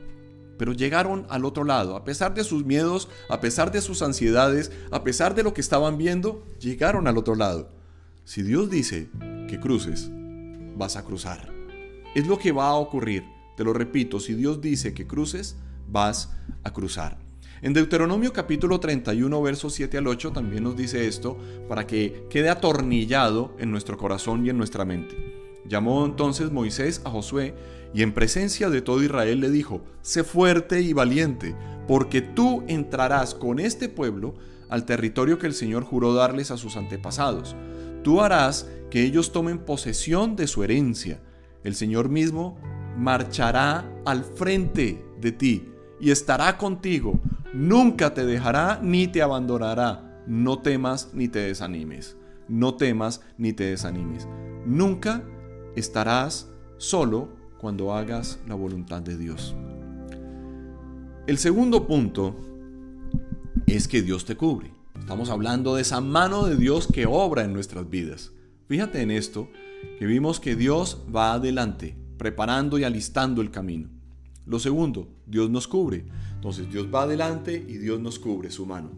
Pero 0.58 0.72
llegaron 0.72 1.26
al 1.28 1.44
otro 1.44 1.64
lado, 1.64 1.96
a 1.96 2.04
pesar 2.04 2.34
de 2.34 2.44
sus 2.44 2.64
miedos, 2.64 3.08
a 3.28 3.40
pesar 3.40 3.72
de 3.72 3.80
sus 3.80 4.02
ansiedades, 4.02 4.72
a 4.90 5.02
pesar 5.02 5.34
de 5.34 5.42
lo 5.42 5.54
que 5.54 5.60
estaban 5.60 5.98
viendo, 5.98 6.44
llegaron 6.60 7.06
al 7.06 7.18
otro 7.18 7.34
lado. 7.34 7.70
Si 8.24 8.42
Dios 8.42 8.70
dice 8.70 9.08
que 9.48 9.60
cruces, 9.60 10.10
vas 10.76 10.96
a 10.96 11.04
cruzar. 11.04 11.52
Es 12.14 12.26
lo 12.26 12.38
que 12.38 12.52
va 12.52 12.68
a 12.68 12.74
ocurrir. 12.74 13.24
Te 13.56 13.64
lo 13.64 13.72
repito, 13.72 14.20
si 14.20 14.34
Dios 14.34 14.60
dice 14.60 14.94
que 14.94 15.06
cruces, 15.06 15.56
vas 15.88 16.30
a 16.64 16.72
cruzar. 16.72 17.21
En 17.62 17.72
Deuteronomio 17.72 18.32
capítulo 18.32 18.80
31, 18.80 19.40
versos 19.40 19.74
7 19.74 19.98
al 19.98 20.08
8 20.08 20.32
también 20.32 20.64
nos 20.64 20.76
dice 20.76 21.06
esto 21.06 21.38
para 21.68 21.86
que 21.86 22.26
quede 22.28 22.50
atornillado 22.50 23.54
en 23.58 23.70
nuestro 23.70 23.96
corazón 23.96 24.44
y 24.44 24.50
en 24.50 24.58
nuestra 24.58 24.84
mente. 24.84 25.16
Llamó 25.64 26.04
entonces 26.04 26.50
Moisés 26.50 27.00
a 27.04 27.10
Josué 27.10 27.54
y 27.94 28.02
en 28.02 28.12
presencia 28.12 28.68
de 28.68 28.82
todo 28.82 29.02
Israel 29.02 29.40
le 29.40 29.48
dijo, 29.48 29.80
sé 30.02 30.24
fuerte 30.24 30.80
y 30.82 30.92
valiente, 30.92 31.54
porque 31.86 32.20
tú 32.20 32.64
entrarás 32.66 33.34
con 33.34 33.60
este 33.60 33.88
pueblo 33.88 34.34
al 34.68 34.84
territorio 34.84 35.38
que 35.38 35.46
el 35.46 35.54
Señor 35.54 35.84
juró 35.84 36.14
darles 36.14 36.50
a 36.50 36.56
sus 36.56 36.76
antepasados. 36.76 37.54
Tú 38.02 38.20
harás 38.20 38.68
que 38.90 39.04
ellos 39.04 39.30
tomen 39.30 39.60
posesión 39.60 40.34
de 40.34 40.48
su 40.48 40.64
herencia 40.64 41.20
el 41.64 41.74
Señor 41.74 42.08
mismo 42.08 42.58
marchará 42.96 43.88
al 44.04 44.24
frente 44.24 45.04
de 45.20 45.32
ti 45.32 45.68
y 46.00 46.10
estará 46.10 46.58
contigo. 46.58 47.20
Nunca 47.52 48.14
te 48.14 48.24
dejará 48.24 48.80
ni 48.82 49.08
te 49.08 49.20
abandonará. 49.20 50.22
No 50.26 50.60
temas 50.60 51.10
ni 51.12 51.28
te 51.28 51.40
desanimes. 51.40 52.16
No 52.48 52.74
temas 52.76 53.20
ni 53.36 53.52
te 53.52 53.64
desanimes. 53.64 54.26
Nunca 54.64 55.22
estarás 55.76 56.50
solo 56.78 57.36
cuando 57.58 57.92
hagas 57.92 58.40
la 58.48 58.54
voluntad 58.54 59.02
de 59.02 59.18
Dios. 59.18 59.54
El 61.26 61.36
segundo 61.38 61.86
punto 61.86 62.36
es 63.66 63.86
que 63.86 64.00
Dios 64.02 64.24
te 64.24 64.36
cubre. 64.36 64.72
Estamos 64.98 65.28
hablando 65.28 65.74
de 65.74 65.82
esa 65.82 66.00
mano 66.00 66.46
de 66.46 66.56
Dios 66.56 66.86
que 66.86 67.06
obra 67.06 67.44
en 67.44 67.52
nuestras 67.52 67.88
vidas. 67.90 68.32
Fíjate 68.66 69.02
en 69.02 69.10
esto 69.10 69.48
que 69.98 70.06
vimos 70.06 70.40
que 70.40 70.56
Dios 70.56 71.04
va 71.14 71.34
adelante, 71.34 71.96
preparando 72.16 72.78
y 72.78 72.84
alistando 72.84 73.42
el 73.42 73.50
camino. 73.50 73.90
Lo 74.46 74.58
segundo, 74.58 75.08
Dios 75.26 75.50
nos 75.50 75.68
cubre. 75.68 76.04
Entonces 76.34 76.70
Dios 76.70 76.88
va 76.92 77.02
adelante 77.02 77.64
y 77.68 77.78
Dios 77.78 78.00
nos 78.00 78.18
cubre 78.18 78.50
su 78.50 78.66
mano. 78.66 78.90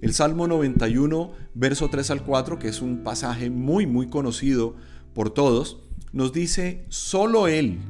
El 0.00 0.14
Salmo 0.14 0.46
91, 0.46 1.32
verso 1.54 1.88
3 1.88 2.10
al 2.12 2.24
4, 2.24 2.58
que 2.58 2.68
es 2.68 2.80
un 2.80 3.02
pasaje 3.02 3.50
muy, 3.50 3.86
muy 3.86 4.08
conocido 4.08 4.76
por 5.12 5.30
todos, 5.30 5.80
nos 6.12 6.32
dice, 6.32 6.86
solo 6.88 7.48
Él, 7.48 7.80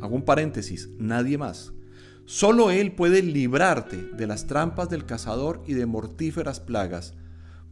hago 0.00 0.16
un 0.16 0.24
paréntesis, 0.24 0.88
nadie 0.98 1.36
más, 1.36 1.72
solo 2.24 2.70
Él 2.70 2.92
puede 2.92 3.22
librarte 3.22 3.96
de 3.96 4.26
las 4.26 4.46
trampas 4.46 4.88
del 4.88 5.04
cazador 5.04 5.62
y 5.66 5.74
de 5.74 5.84
mortíferas 5.84 6.60
plagas, 6.60 7.12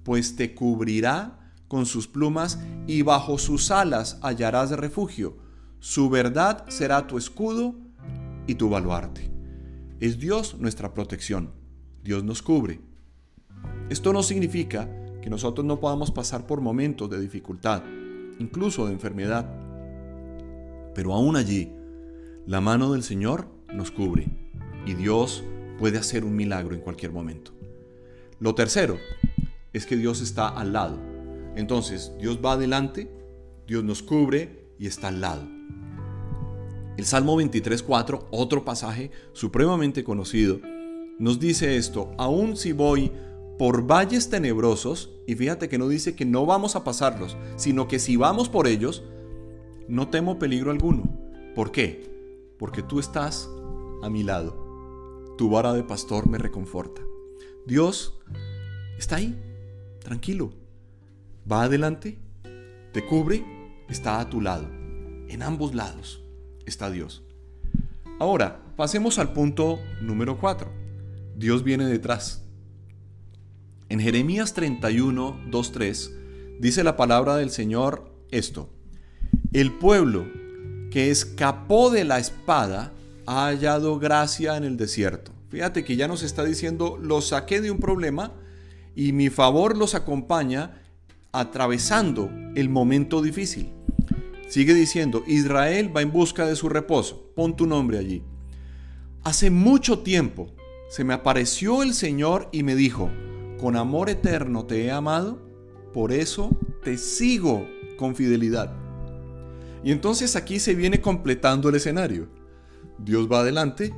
pues 0.05 0.37
te 0.37 0.55
cubrirá 0.55 1.55
con 1.67 1.87
sus 1.87 2.07
plumas 2.07 2.59
y 2.87 3.03
bajo 3.03 3.39
sus 3.39 3.71
alas 3.71 4.19
hallarás 4.23 4.71
refugio. 4.71 5.39
Su 5.81 6.11
verdad 6.11 6.65
será 6.69 7.07
tu 7.07 7.19
escudo 7.19 7.86
y 8.47 8.55
tu 8.55 8.69
baluarte. 8.69 9.31
Es 10.01 10.19
Dios 10.19 10.57
nuestra 10.59 10.95
protección. 10.95 11.53
Dios 12.03 12.25
nos 12.25 12.43
cubre. 12.43 12.81
Esto 13.89 14.13
no 14.13 14.23
significa 14.23 14.89
que 15.23 15.31
nosotros 15.31 15.67
no 15.67 15.81
podamos 15.81 16.11
pasar 16.11 16.47
por 16.47 16.61
momentos 16.61 17.11
de 17.11 17.21
dificultad, 17.21 17.83
incluso 18.39 18.87
de 18.87 18.93
enfermedad. 18.93 19.49
Pero 20.95 21.15
aún 21.15 21.37
allí, 21.37 21.73
la 22.47 22.61
mano 22.61 22.93
del 22.93 23.03
Señor 23.03 23.49
nos 23.73 23.91
cubre 23.91 24.29
y 24.87 24.95
Dios 24.95 25.45
puede 25.79 25.99
hacer 25.99 26.25
un 26.25 26.37
milagro 26.37 26.75
en 26.75 26.81
cualquier 26.81 27.13
momento. 27.13 27.53
Lo 28.39 28.55
tercero 28.55 28.99
es 29.73 29.87
que 29.87 29.97
Dios 29.97 30.21
está 30.21 30.49
al 30.49 30.73
lado 30.73 31.17
entonces, 31.57 32.13
Dios 32.21 32.39
va 32.45 32.53
adelante, 32.53 33.11
Dios 33.67 33.83
nos 33.83 34.03
cubre 34.03 34.75
y 34.79 34.87
está 34.87 35.09
al 35.09 35.23
lado. 35.23 35.56
El 36.97 37.05
Salmo 37.05 37.41
23.4, 37.41 38.27
otro 38.31 38.65
pasaje 38.65 39.11
supremamente 39.33 40.05
conocido, 40.05 40.61
nos 41.19 41.39
dice 41.39 41.77
esto, 41.77 42.13
aun 42.19 42.57
si 42.57 42.73
voy 42.73 43.13
por 43.59 43.87
valles 43.87 44.29
tenebrosos, 44.29 45.11
y 45.27 45.35
fíjate 45.35 45.69
que 45.69 45.79
no 45.79 45.89
dice 45.89 46.15
que 46.15 46.25
no 46.25 46.47
vamos 46.47 46.77
a 46.77 46.85
pasarlos, 46.85 47.37
sino 47.57 47.89
que 47.89 47.99
si 47.99 48.17
vamos 48.17 48.49
por 48.49 48.67
ellos, 48.67 49.03
no 49.89 50.09
temo 50.09 50.39
peligro 50.39 50.71
alguno. 50.71 51.05
¿Por 51.55 51.73
qué? 51.73 52.11
Porque 52.59 52.83
tú 52.83 53.01
estás 53.01 53.49
a 54.03 54.11
mi 54.11 54.23
lado. 54.23 55.35
Tu 55.39 55.49
vara 55.49 55.73
de 55.73 55.85
pastor 55.85 56.29
me 56.29 56.39
reconforta. 56.39 57.03
Dios 57.67 58.19
está 58.99 59.17
ahí, 59.17 59.39
tranquilo 60.01 60.53
va 61.51 61.63
adelante, 61.63 62.19
te 62.93 63.05
cubre 63.05 63.45
está 63.89 64.21
a 64.21 64.29
tu 64.29 64.41
lado. 64.41 64.69
En 65.29 65.43
ambos 65.43 65.75
lados 65.75 66.23
está 66.67 66.91
Dios. 66.91 67.23
Ahora, 68.19 68.63
pasemos 68.77 69.19
al 69.19 69.33
punto 69.33 69.79
número 70.01 70.39
4. 70.39 70.71
Dios 71.37 71.65
viene 71.65 71.87
detrás. 71.87 72.43
En 73.89 74.01
Jeremías 74.01 74.53
31, 74.55 75.41
2, 75.49 75.73
3 75.73 76.13
dice 76.59 76.83
la 76.83 76.97
palabra 76.97 77.37
del 77.37 77.51
Señor 77.51 78.11
esto. 78.31 78.71
El 79.53 79.73
pueblo 79.73 80.27
que 80.91 81.11
escapó 81.11 81.91
de 81.91 82.05
la 82.05 82.19
espada 82.19 82.93
ha 83.27 83.47
hallado 83.47 83.99
gracia 83.99 84.57
en 84.57 84.65
el 84.65 84.77
desierto. 84.77 85.33
Fíjate 85.51 85.85
que 85.85 85.97
ya 85.97 86.09
nos 86.09 86.23
está 86.23 86.45
diciendo, 86.45 86.99
los 87.01 87.29
saqué 87.29 87.61
de 87.61 87.71
un 87.71 87.79
problema 87.79 88.33
y 88.95 89.13
mi 89.13 89.31
favor 89.31 89.77
los 89.77 89.95
acompaña 89.95 90.83
atravesando 91.33 92.31
el 92.55 92.69
momento 92.69 93.23
difícil. 93.23 93.76
Sigue 94.49 94.75
diciendo, 94.75 95.25
Israel 95.27 95.95
va 95.95 96.03
en 96.03 96.13
busca 96.13 96.47
de 96.47 96.57
su 96.57 96.69
reposo. 96.69 97.33
Pon 97.35 97.57
tu 97.57 97.67
nombre 97.67 97.99
allí. 97.99 98.23
Hace 99.25 99.51
mucho 99.51 100.01
tiempo 100.01 100.55
se 100.89 101.03
me 101.03 101.15
apareció 101.15 101.83
el 101.83 101.95
Señor 101.95 102.49
y 102.53 102.63
me 102.63 102.77
dijo, 102.77 103.11
con 103.59 103.77
amor 103.77 104.09
eterno 104.09 104.67
te 104.67 104.85
he 104.85 104.93
amado, 104.93 105.43
por 105.93 106.13
eso 106.13 106.57
te 106.85 106.97
sigo 106.97 107.67
con 107.99 108.15
fidelidad. 108.15 108.73
Y 109.83 109.91
entonces 109.91 110.37
aquí 110.37 110.61
se 110.61 110.75
viene 110.75 111.01
completando 111.01 111.69
el 111.69 111.75
escenario. 111.75 112.29
Dios 112.99 113.31
va 113.31 113.41
adelante, 113.41 113.93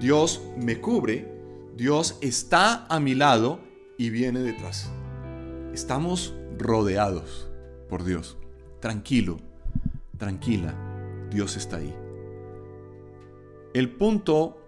Dios 0.00 0.42
me 0.56 0.80
cubre, 0.80 1.30
Dios 1.76 2.16
está 2.22 2.86
a 2.86 2.98
mi 2.98 3.14
lado 3.14 3.60
y 3.98 4.08
viene 4.08 4.40
detrás. 4.40 4.90
Estamos 5.74 6.34
rodeados 6.58 7.50
por 7.88 8.04
Dios. 8.04 8.38
Tranquilo, 8.80 9.36
tranquila, 10.20 10.74
Dios 11.32 11.56
está 11.56 11.78
ahí. 11.78 11.92
El 13.74 13.90
punto 13.90 14.58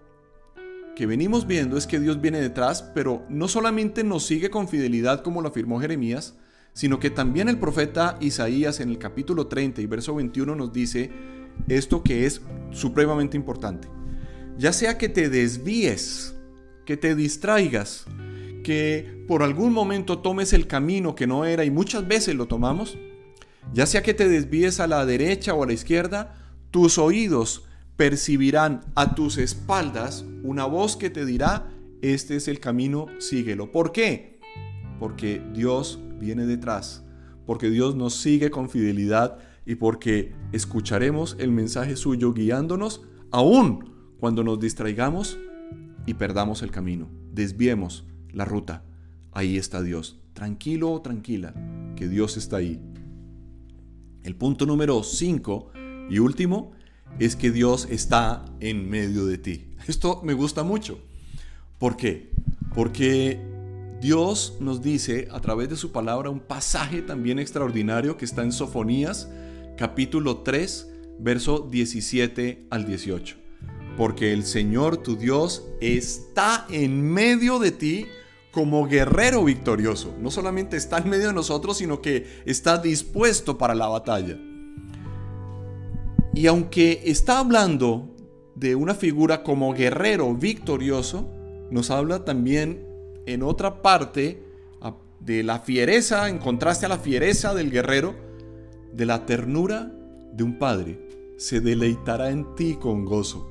que 0.95 1.05
venimos 1.05 1.47
viendo 1.47 1.77
es 1.77 1.87
que 1.87 1.99
Dios 1.99 2.19
viene 2.19 2.41
detrás, 2.41 2.81
pero 2.93 3.23
no 3.29 3.47
solamente 3.47 4.03
nos 4.03 4.25
sigue 4.25 4.49
con 4.49 4.67
fidelidad 4.67 5.23
como 5.23 5.41
lo 5.41 5.47
afirmó 5.47 5.79
Jeremías, 5.79 6.35
sino 6.73 6.99
que 6.99 7.09
también 7.09 7.49
el 7.49 7.59
profeta 7.59 8.17
Isaías 8.19 8.79
en 8.79 8.89
el 8.89 8.97
capítulo 8.97 9.47
30 9.47 9.81
y 9.81 9.85
verso 9.85 10.15
21 10.15 10.55
nos 10.55 10.73
dice 10.73 11.11
esto 11.67 12.03
que 12.03 12.25
es 12.25 12.41
supremamente 12.71 13.37
importante. 13.37 13.87
Ya 14.57 14.73
sea 14.73 14.97
que 14.97 15.07
te 15.07 15.29
desvíes, 15.29 16.35
que 16.85 16.97
te 16.97 17.15
distraigas, 17.15 18.05
que 18.63 19.23
por 19.27 19.43
algún 19.43 19.71
momento 19.71 20.19
tomes 20.19 20.53
el 20.53 20.67
camino 20.67 21.15
que 21.15 21.27
no 21.27 21.45
era 21.45 21.63
y 21.63 21.71
muchas 21.71 22.07
veces 22.07 22.35
lo 22.35 22.47
tomamos, 22.47 22.97
ya 23.71 23.85
sea 23.85 24.03
que 24.03 24.13
te 24.13 24.27
desvíes 24.27 24.79
a 24.79 24.87
la 24.87 25.05
derecha 25.05 25.53
o 25.53 25.63
a 25.63 25.67
la 25.67 25.73
izquierda, 25.73 26.35
tus 26.71 26.97
oídos 26.97 27.65
percibirán 27.95 28.81
a 28.95 29.15
tus 29.15 29.37
espaldas 29.37 30.25
una 30.43 30.65
voz 30.65 30.97
que 30.97 31.09
te 31.09 31.25
dirá, 31.25 31.69
este 32.01 32.35
es 32.35 32.47
el 32.47 32.59
camino, 32.59 33.07
síguelo. 33.19 33.71
¿Por 33.71 33.91
qué? 33.91 34.39
Porque 34.99 35.41
Dios 35.53 35.99
viene 36.19 36.45
detrás, 36.45 37.03
porque 37.45 37.69
Dios 37.69 37.95
nos 37.95 38.15
sigue 38.15 38.49
con 38.49 38.69
fidelidad 38.69 39.37
y 39.65 39.75
porque 39.75 40.33
escucharemos 40.51 41.37
el 41.39 41.51
mensaje 41.51 41.95
suyo 41.95 42.33
guiándonos 42.33 43.03
aún 43.31 43.93
cuando 44.19 44.43
nos 44.43 44.59
distraigamos 44.59 45.37
y 46.05 46.15
perdamos 46.15 46.61
el 46.61 46.71
camino, 46.71 47.09
desviemos 47.31 48.05
la 48.31 48.45
ruta. 48.45 48.83
Ahí 49.31 49.57
está 49.57 49.81
Dios. 49.81 50.19
Tranquilo 50.33 50.91
o 50.91 51.01
tranquila, 51.01 51.53
que 51.95 52.07
Dios 52.07 52.37
está 52.37 52.57
ahí. 52.57 52.79
El 54.23 54.35
punto 54.35 54.65
número 54.65 55.03
5 55.03 55.71
y 56.09 56.19
último 56.19 56.71
es 57.19 57.35
que 57.35 57.51
Dios 57.51 57.87
está 57.89 58.45
en 58.61 58.89
medio 58.89 59.25
de 59.25 59.37
ti. 59.37 59.65
Esto 59.87 60.21
me 60.23 60.33
gusta 60.33 60.63
mucho. 60.63 60.99
¿Por 61.77 61.97
qué? 61.97 62.31
Porque 62.73 63.39
Dios 63.99 64.57
nos 64.59 64.81
dice 64.81 65.27
a 65.31 65.41
través 65.41 65.69
de 65.69 65.75
su 65.75 65.91
palabra 65.91 66.29
un 66.29 66.39
pasaje 66.39 67.01
también 67.01 67.37
extraordinario 67.37 68.15
que 68.17 68.25
está 68.25 68.43
en 68.43 68.51
Sofonías 68.51 69.29
capítulo 69.77 70.37
3, 70.37 70.89
verso 71.19 71.67
17 71.69 72.67
al 72.69 72.85
18. 72.85 73.35
Porque 73.97 74.31
el 74.31 74.45
Señor 74.45 74.97
tu 74.97 75.17
Dios 75.17 75.65
está 75.81 76.65
en 76.69 77.01
medio 77.01 77.59
de 77.59 77.71
ti 77.71 78.05
como 78.53 78.87
guerrero 78.87 79.43
victorioso. 79.43 80.13
No 80.19 80.29
solamente 80.29 80.77
está 80.77 80.99
en 80.99 81.09
medio 81.09 81.27
de 81.27 81.33
nosotros, 81.33 81.77
sino 81.77 82.01
que 82.01 82.27
está 82.45 82.77
dispuesto 82.77 83.57
para 83.57 83.73
la 83.73 83.87
batalla. 83.87 84.37
Y 86.35 86.45
aunque 86.45 87.01
está 87.05 87.39
hablando 87.39 88.15
de 88.55 88.75
una 88.75 88.93
figura 88.93 89.43
como 89.43 89.73
guerrero 89.73 90.33
victorioso, 90.35 91.27
nos 91.71 91.89
habla 91.89 92.25
también 92.25 92.85
en 93.25 93.41
otra 93.41 93.81
parte 93.81 94.43
de 95.19 95.41
la 95.41 95.59
fiereza, 95.59 96.29
en 96.29 96.37
contraste 96.37 96.85
a 96.85 96.89
la 96.89 96.99
fiereza 96.99 97.55
del 97.55 97.71
guerrero, 97.71 98.13
de 98.91 99.05
la 99.05 99.25
ternura 99.25 99.91
de 100.31 100.43
un 100.43 100.59
padre. 100.59 101.07
Se 101.37 101.59
deleitará 101.59 102.29
en 102.29 102.53
ti 102.55 102.75
con 102.75 103.05
gozo, 103.05 103.49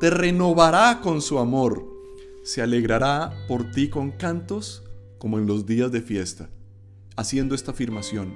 te 0.00 0.10
renovará 0.10 1.00
con 1.00 1.20
su 1.20 1.38
amor, 1.38 1.91
se 2.42 2.60
alegrará 2.60 3.32
por 3.46 3.70
ti 3.70 3.88
con 3.88 4.10
cantos 4.10 4.82
como 5.18 5.38
en 5.38 5.46
los 5.46 5.66
días 5.66 5.92
de 5.92 6.02
fiesta, 6.02 6.50
haciendo 7.16 7.54
esta 7.54 7.70
afirmación, 7.70 8.34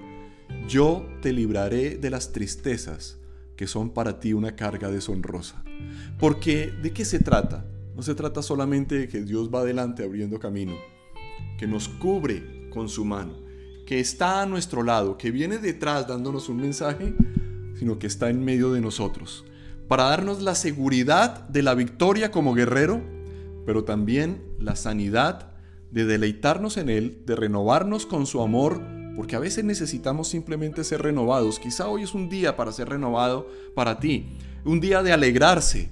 yo 0.69 1.07
te 1.23 1.33
libraré 1.33 1.97
de 1.97 2.11
las 2.11 2.33
tristezas 2.33 3.19
que 3.57 3.67
son 3.67 3.91
para 3.91 4.21
ti 4.21 4.33
una 4.33 4.55
carga 4.55 4.91
deshonrosa. 4.91 5.65
Porque, 6.19 6.73
¿de 6.83 6.93
qué 6.93 7.05
se 7.05 7.19
trata? 7.19 7.65
No 7.97 8.03
se 8.03 8.15
trata 8.15 8.43
solamente 8.43 8.97
de 8.97 9.09
que 9.09 9.23
Dios 9.23 9.51
va 9.53 9.61
adelante 9.61 10.05
abriendo 10.05 10.39
camino, 10.39 10.75
que 11.59 11.67
nos 11.67 11.89
cubre 11.89 12.69
con 12.71 12.89
su 12.89 13.05
mano, 13.05 13.35
que 13.87 13.99
está 13.99 14.43
a 14.43 14.47
nuestro 14.47 14.83
lado, 14.83 15.17
que 15.17 15.31
viene 15.31 15.59
detrás 15.59 16.07
dándonos 16.07 16.49
un 16.49 16.59
mensaje, 16.59 17.15
sino 17.79 17.99
que 17.99 18.07
está 18.07 18.31
en 18.31 18.45
medio 18.45 18.73
de 18.73 18.81
nosotros, 18.81 19.45
para 19.89 20.05
darnos 20.05 20.43
la 20.43 20.55
seguridad 20.55 21.49
de 21.49 21.63
la 21.63 21.75
victoria 21.75 22.31
como 22.31 22.55
guerrero, 22.55 23.16
pero 23.67 23.85
también 23.85 24.43
la 24.59 24.77
sanidad 24.77 25.53
de 25.91 26.07
deleitarnos 26.07 26.77
en 26.77 26.89
Él, 26.89 27.23
de 27.27 27.37
renovarnos 27.37 28.07
con 28.07 28.27
su 28.27 28.41
amor, 28.41 28.81
porque 29.17 29.35
a 29.35 29.41
veces 29.41 29.65
necesitamos 29.65 30.29
simplemente 30.29 30.85
ser 30.85 31.03
renovados. 31.03 31.59
Quizá 31.59 31.89
hoy 31.89 32.05
es 32.05 32.15
un 32.15 32.29
día 32.29 32.57
para 32.57 32.73
ser 32.73 32.89
renovado 32.89 33.49
para 33.75 33.99
ti, 33.99 34.39
un 34.65 34.81
día 34.81 35.03
de 35.03 35.13
alegrarse. 35.13 35.91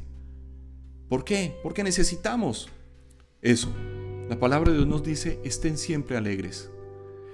¿Por 1.08 1.24
qué? 1.24 1.58
Porque 1.62 1.82
necesitamos 1.82 2.68
eso. 3.42 3.68
La 4.28 4.38
palabra 4.38 4.70
de 4.70 4.78
Dios 4.78 4.88
nos 4.88 5.02
dice, 5.02 5.40
estén 5.44 5.76
siempre 5.76 6.16
alegres. 6.16 6.70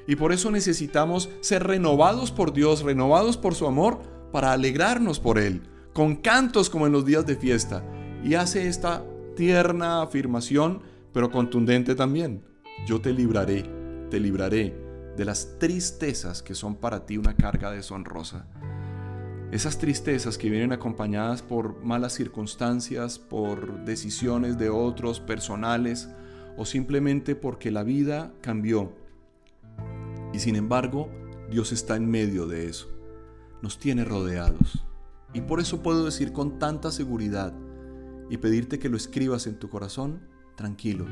Y 0.06 0.16
por 0.16 0.32
eso 0.32 0.50
necesitamos 0.50 1.28
ser 1.40 1.64
renovados 1.64 2.32
por 2.32 2.52
Dios, 2.52 2.82
renovados 2.82 3.36
por 3.36 3.54
su 3.54 3.66
amor, 3.66 4.00
para 4.32 4.52
alegrarnos 4.52 5.20
por 5.20 5.38
Él, 5.38 5.62
con 5.92 6.16
cantos 6.16 6.70
como 6.70 6.86
en 6.86 6.92
los 6.92 7.04
días 7.04 7.26
de 7.26 7.36
fiesta. 7.36 7.84
Y 8.24 8.34
hace 8.34 8.68
esta 8.68 9.04
tierna 9.40 10.02
afirmación, 10.02 10.82
pero 11.14 11.30
contundente 11.30 11.94
también. 11.94 12.44
Yo 12.86 13.00
te 13.00 13.10
libraré, 13.10 13.64
te 14.10 14.20
libraré 14.20 14.76
de 15.16 15.24
las 15.24 15.58
tristezas 15.58 16.42
que 16.42 16.54
son 16.54 16.76
para 16.76 17.06
ti 17.06 17.16
una 17.16 17.34
carga 17.34 17.70
deshonrosa. 17.70 18.46
Esas 19.50 19.78
tristezas 19.78 20.36
que 20.36 20.50
vienen 20.50 20.74
acompañadas 20.74 21.40
por 21.40 21.82
malas 21.82 22.12
circunstancias, 22.12 23.18
por 23.18 23.82
decisiones 23.86 24.58
de 24.58 24.68
otros 24.68 25.20
personales 25.20 26.10
o 26.58 26.66
simplemente 26.66 27.34
porque 27.34 27.70
la 27.70 27.82
vida 27.82 28.34
cambió. 28.42 28.92
Y 30.34 30.40
sin 30.40 30.54
embargo, 30.54 31.08
Dios 31.50 31.72
está 31.72 31.96
en 31.96 32.10
medio 32.10 32.46
de 32.46 32.68
eso. 32.68 32.90
Nos 33.62 33.78
tiene 33.78 34.04
rodeados. 34.04 34.84
Y 35.32 35.40
por 35.40 35.60
eso 35.60 35.82
puedo 35.82 36.04
decir 36.04 36.34
con 36.34 36.58
tanta 36.58 36.90
seguridad 36.90 37.54
y 38.30 38.38
pedirte 38.38 38.78
que 38.78 38.88
lo 38.88 38.96
escribas 38.96 39.48
en 39.48 39.58
tu 39.58 39.68
corazón, 39.68 40.20
tranquilo, 40.54 41.04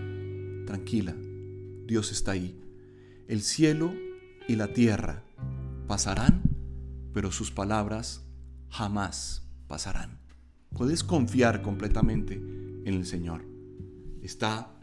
tranquila, 0.67 1.17
Dios 1.85 2.13
está 2.13 2.31
ahí. 2.31 2.59
El 3.27 3.43
cielo 3.43 3.93
y 4.47 4.55
la 4.55 4.73
tierra 4.73 5.25
pasarán, 5.89 6.43
pero 7.13 7.33
sus 7.33 7.51
palabras 7.51 8.25
jamás 8.69 9.49
pasarán. 9.67 10.21
Puedes 10.71 11.03
confiar 11.03 11.61
completamente 11.61 12.35
en 12.35 12.95
el 12.95 13.05
Señor. 13.05 13.45
Está 14.23 14.79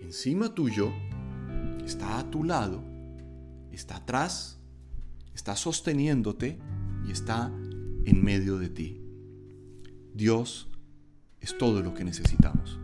encima 0.00 0.54
tuyo, 0.54 0.92
está 1.84 2.18
a 2.18 2.30
tu 2.30 2.42
lado, 2.42 2.82
está 3.70 3.96
atrás, 3.96 4.58
está 5.34 5.54
sosteniéndote 5.54 6.58
y 7.06 7.12
está 7.12 7.52
en 8.04 8.24
medio 8.24 8.58
de 8.58 8.70
ti. 8.70 9.00
Dios 10.14 10.69
es 11.40 11.56
todo 11.56 11.82
lo 11.82 11.94
que 11.94 12.04
necesitamos. 12.04 12.78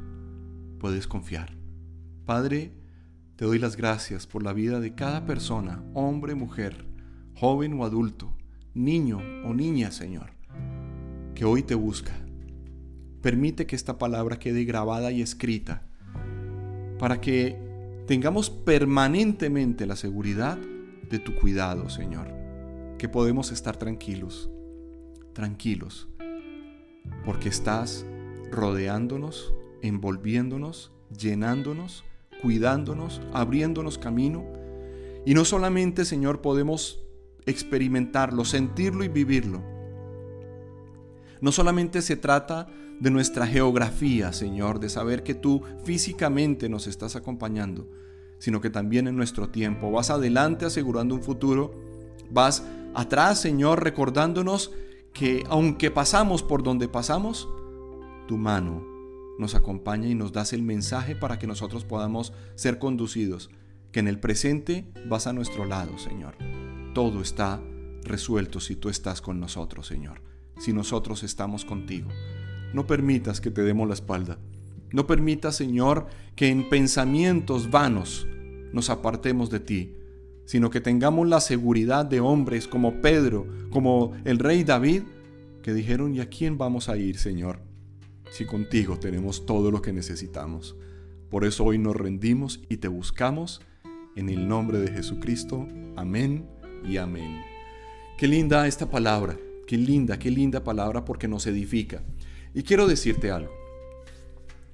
Puedes 0.78 1.06
confiar. 1.06 1.56
Padre, 2.24 2.72
te 3.36 3.44
doy 3.44 3.58
las 3.58 3.76
gracias 3.76 4.26
por 4.26 4.42
la 4.42 4.52
vida 4.52 4.80
de 4.80 4.94
cada 4.94 5.26
persona, 5.26 5.82
hombre, 5.94 6.34
mujer, 6.34 6.86
joven 7.34 7.74
o 7.74 7.84
adulto, 7.84 8.34
niño 8.74 9.18
o 9.44 9.52
niña, 9.52 9.90
Señor, 9.90 10.30
que 11.34 11.44
hoy 11.44 11.62
te 11.62 11.74
busca. 11.74 12.12
Permite 13.20 13.66
que 13.66 13.76
esta 13.76 13.98
palabra 13.98 14.38
quede 14.38 14.64
grabada 14.64 15.12
y 15.12 15.20
escrita 15.20 15.82
para 16.98 17.20
que 17.20 17.58
tengamos 18.06 18.50
permanentemente 18.50 19.86
la 19.86 19.96
seguridad 19.96 20.58
de 21.10 21.18
tu 21.18 21.34
cuidado, 21.34 21.88
Señor. 21.90 22.28
Que 22.98 23.08
podemos 23.08 23.52
estar 23.52 23.76
tranquilos, 23.76 24.50
tranquilos, 25.34 26.08
porque 27.24 27.50
estás 27.50 28.06
rodeándonos, 28.50 29.54
envolviéndonos, 29.82 30.92
llenándonos, 31.16 32.04
cuidándonos, 32.42 33.20
abriéndonos 33.32 33.98
camino. 33.98 34.44
Y 35.24 35.34
no 35.34 35.44
solamente, 35.44 36.04
Señor, 36.04 36.40
podemos 36.40 37.00
experimentarlo, 37.46 38.44
sentirlo 38.44 39.04
y 39.04 39.08
vivirlo. 39.08 39.62
No 41.40 41.52
solamente 41.52 42.02
se 42.02 42.16
trata 42.16 42.68
de 43.00 43.10
nuestra 43.10 43.46
geografía, 43.46 44.32
Señor, 44.32 44.80
de 44.80 44.88
saber 44.88 45.22
que 45.22 45.34
tú 45.34 45.62
físicamente 45.84 46.68
nos 46.68 46.86
estás 46.86 47.14
acompañando, 47.14 47.88
sino 48.38 48.60
que 48.60 48.70
también 48.70 49.06
en 49.06 49.16
nuestro 49.16 49.48
tiempo. 49.50 49.90
Vas 49.90 50.10
adelante 50.10 50.64
asegurando 50.64 51.14
un 51.14 51.22
futuro, 51.22 51.72
vas 52.30 52.64
atrás, 52.94 53.40
Señor, 53.40 53.84
recordándonos 53.84 54.72
que 55.12 55.44
aunque 55.48 55.90
pasamos 55.90 56.42
por 56.42 56.62
donde 56.62 56.88
pasamos, 56.88 57.48
tu 58.26 58.36
mano 58.38 58.96
nos 59.38 59.54
acompaña 59.54 60.08
y 60.08 60.14
nos 60.14 60.32
das 60.32 60.52
el 60.52 60.62
mensaje 60.62 61.14
para 61.14 61.38
que 61.38 61.46
nosotros 61.46 61.84
podamos 61.84 62.32
ser 62.54 62.78
conducidos, 62.78 63.50
que 63.92 64.00
en 64.00 64.08
el 64.08 64.18
presente 64.18 64.90
vas 65.08 65.26
a 65.26 65.32
nuestro 65.32 65.64
lado, 65.64 65.98
Señor. 65.98 66.36
Todo 66.94 67.20
está 67.20 67.60
resuelto 68.02 68.60
si 68.60 68.76
tú 68.76 68.88
estás 68.88 69.20
con 69.20 69.40
nosotros, 69.40 69.86
Señor, 69.86 70.22
si 70.58 70.72
nosotros 70.72 71.22
estamos 71.22 71.64
contigo. 71.64 72.08
No 72.72 72.86
permitas 72.86 73.40
que 73.40 73.50
te 73.50 73.62
demos 73.62 73.88
la 73.88 73.94
espalda. 73.94 74.38
No 74.92 75.06
permitas, 75.06 75.56
Señor, 75.56 76.06
que 76.34 76.48
en 76.48 76.68
pensamientos 76.68 77.70
vanos 77.70 78.26
nos 78.72 78.88
apartemos 78.88 79.50
de 79.50 79.60
ti, 79.60 79.94
sino 80.46 80.70
que 80.70 80.80
tengamos 80.80 81.28
la 81.28 81.40
seguridad 81.40 82.06
de 82.06 82.20
hombres 82.20 82.68
como 82.68 83.00
Pedro, 83.02 83.46
como 83.70 84.12
el 84.24 84.38
rey 84.38 84.64
David, 84.64 85.02
que 85.62 85.74
dijeron, 85.74 86.14
¿y 86.14 86.20
a 86.20 86.28
quién 86.28 86.56
vamos 86.56 86.88
a 86.88 86.96
ir, 86.96 87.18
Señor? 87.18 87.60
Si 88.30 88.44
contigo 88.44 88.98
tenemos 88.98 89.46
todo 89.46 89.70
lo 89.70 89.82
que 89.82 89.92
necesitamos. 89.92 90.76
Por 91.30 91.44
eso 91.44 91.64
hoy 91.64 91.78
nos 91.78 91.96
rendimos 91.96 92.60
y 92.68 92.78
te 92.78 92.88
buscamos 92.88 93.60
en 94.16 94.28
el 94.28 94.48
nombre 94.48 94.78
de 94.78 94.90
Jesucristo. 94.90 95.66
Amén 95.96 96.48
y 96.84 96.96
amén. 96.96 97.42
Qué 98.18 98.26
linda 98.26 98.66
esta 98.66 98.90
palabra, 98.90 99.36
qué 99.66 99.76
linda, 99.76 100.18
qué 100.18 100.30
linda 100.30 100.64
palabra 100.64 101.04
porque 101.04 101.28
nos 101.28 101.46
edifica. 101.46 102.02
Y 102.54 102.62
quiero 102.62 102.86
decirte 102.86 103.30
algo, 103.30 103.52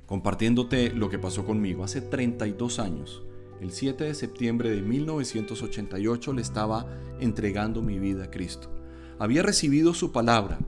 compartiéndote 0.06 0.90
lo 0.90 1.10
que 1.10 1.18
pasó 1.18 1.44
conmigo 1.44 1.84
hace 1.84 2.00
32 2.00 2.78
años. 2.78 3.22
El 3.60 3.72
7 3.72 4.04
de 4.04 4.14
septiembre 4.14 4.70
de 4.70 4.82
1988 4.82 6.32
le 6.32 6.42
estaba 6.42 6.86
entregando 7.20 7.82
mi 7.82 7.98
vida 7.98 8.24
a 8.24 8.30
Cristo. 8.30 8.70
Había 9.18 9.42
recibido 9.42 9.94
su 9.94 10.12
palabra 10.12 10.58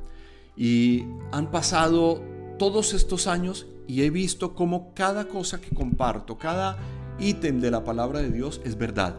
y 0.56 1.04
han 1.32 1.50
pasado 1.50 2.22
todos 2.58 2.94
estos 2.94 3.26
años 3.26 3.66
y 3.86 4.02
he 4.02 4.10
visto 4.10 4.54
cómo 4.54 4.94
cada 4.94 5.28
cosa 5.28 5.60
que 5.60 5.74
comparto, 5.74 6.38
cada 6.38 6.78
ítem 7.18 7.60
de 7.60 7.70
la 7.70 7.84
palabra 7.84 8.20
de 8.20 8.30
Dios 8.30 8.60
es 8.64 8.76
verdad. 8.76 9.18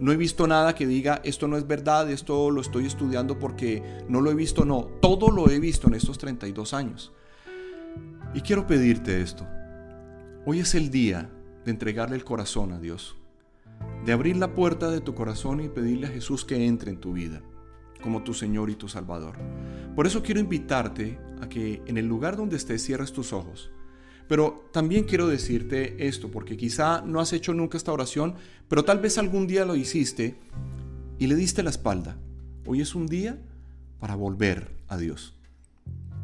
No 0.00 0.10
he 0.10 0.16
visto 0.16 0.46
nada 0.46 0.74
que 0.74 0.86
diga 0.86 1.20
esto 1.24 1.46
no 1.48 1.56
es 1.56 1.66
verdad, 1.66 2.10
esto 2.10 2.50
lo 2.50 2.60
estoy 2.60 2.86
estudiando 2.86 3.38
porque 3.38 3.82
no 4.08 4.20
lo 4.20 4.30
he 4.30 4.34
visto, 4.34 4.64
no, 4.64 4.84
todo 5.00 5.30
lo 5.30 5.48
he 5.50 5.60
visto 5.60 5.88
en 5.88 5.94
estos 5.94 6.18
32 6.18 6.74
años. 6.74 7.12
Y 8.34 8.40
quiero 8.40 8.66
pedirte 8.66 9.22
esto. 9.22 9.46
Hoy 10.44 10.60
es 10.60 10.74
el 10.74 10.90
día 10.90 11.30
de 11.64 11.70
entregarle 11.70 12.16
el 12.16 12.24
corazón 12.24 12.72
a 12.72 12.80
Dios, 12.80 13.16
de 14.04 14.12
abrir 14.12 14.36
la 14.36 14.54
puerta 14.54 14.90
de 14.90 15.00
tu 15.00 15.14
corazón 15.14 15.60
y 15.60 15.68
pedirle 15.68 16.08
a 16.08 16.10
Jesús 16.10 16.44
que 16.44 16.66
entre 16.66 16.90
en 16.90 16.98
tu 16.98 17.12
vida 17.12 17.42
como 18.02 18.22
tu 18.22 18.34
Señor 18.34 18.68
y 18.68 18.74
tu 18.74 18.88
Salvador. 18.88 19.36
Por 19.96 20.06
eso 20.06 20.22
quiero 20.22 20.40
invitarte 20.40 21.18
que 21.48 21.82
en 21.86 21.98
el 21.98 22.06
lugar 22.06 22.36
donde 22.36 22.56
estés 22.56 22.82
cierres 22.82 23.12
tus 23.12 23.32
ojos. 23.32 23.70
Pero 24.28 24.68
también 24.72 25.04
quiero 25.04 25.28
decirte 25.28 26.06
esto, 26.06 26.30
porque 26.30 26.56
quizá 26.56 27.02
no 27.02 27.20
has 27.20 27.32
hecho 27.32 27.52
nunca 27.54 27.76
esta 27.76 27.92
oración, 27.92 28.34
pero 28.68 28.84
tal 28.84 29.00
vez 29.00 29.18
algún 29.18 29.46
día 29.46 29.64
lo 29.64 29.76
hiciste 29.76 30.36
y 31.18 31.26
le 31.26 31.34
diste 31.34 31.62
la 31.62 31.70
espalda. 31.70 32.16
Hoy 32.64 32.80
es 32.80 32.94
un 32.94 33.06
día 33.06 33.38
para 33.98 34.14
volver 34.14 34.70
a 34.88 34.96
Dios. 34.96 35.34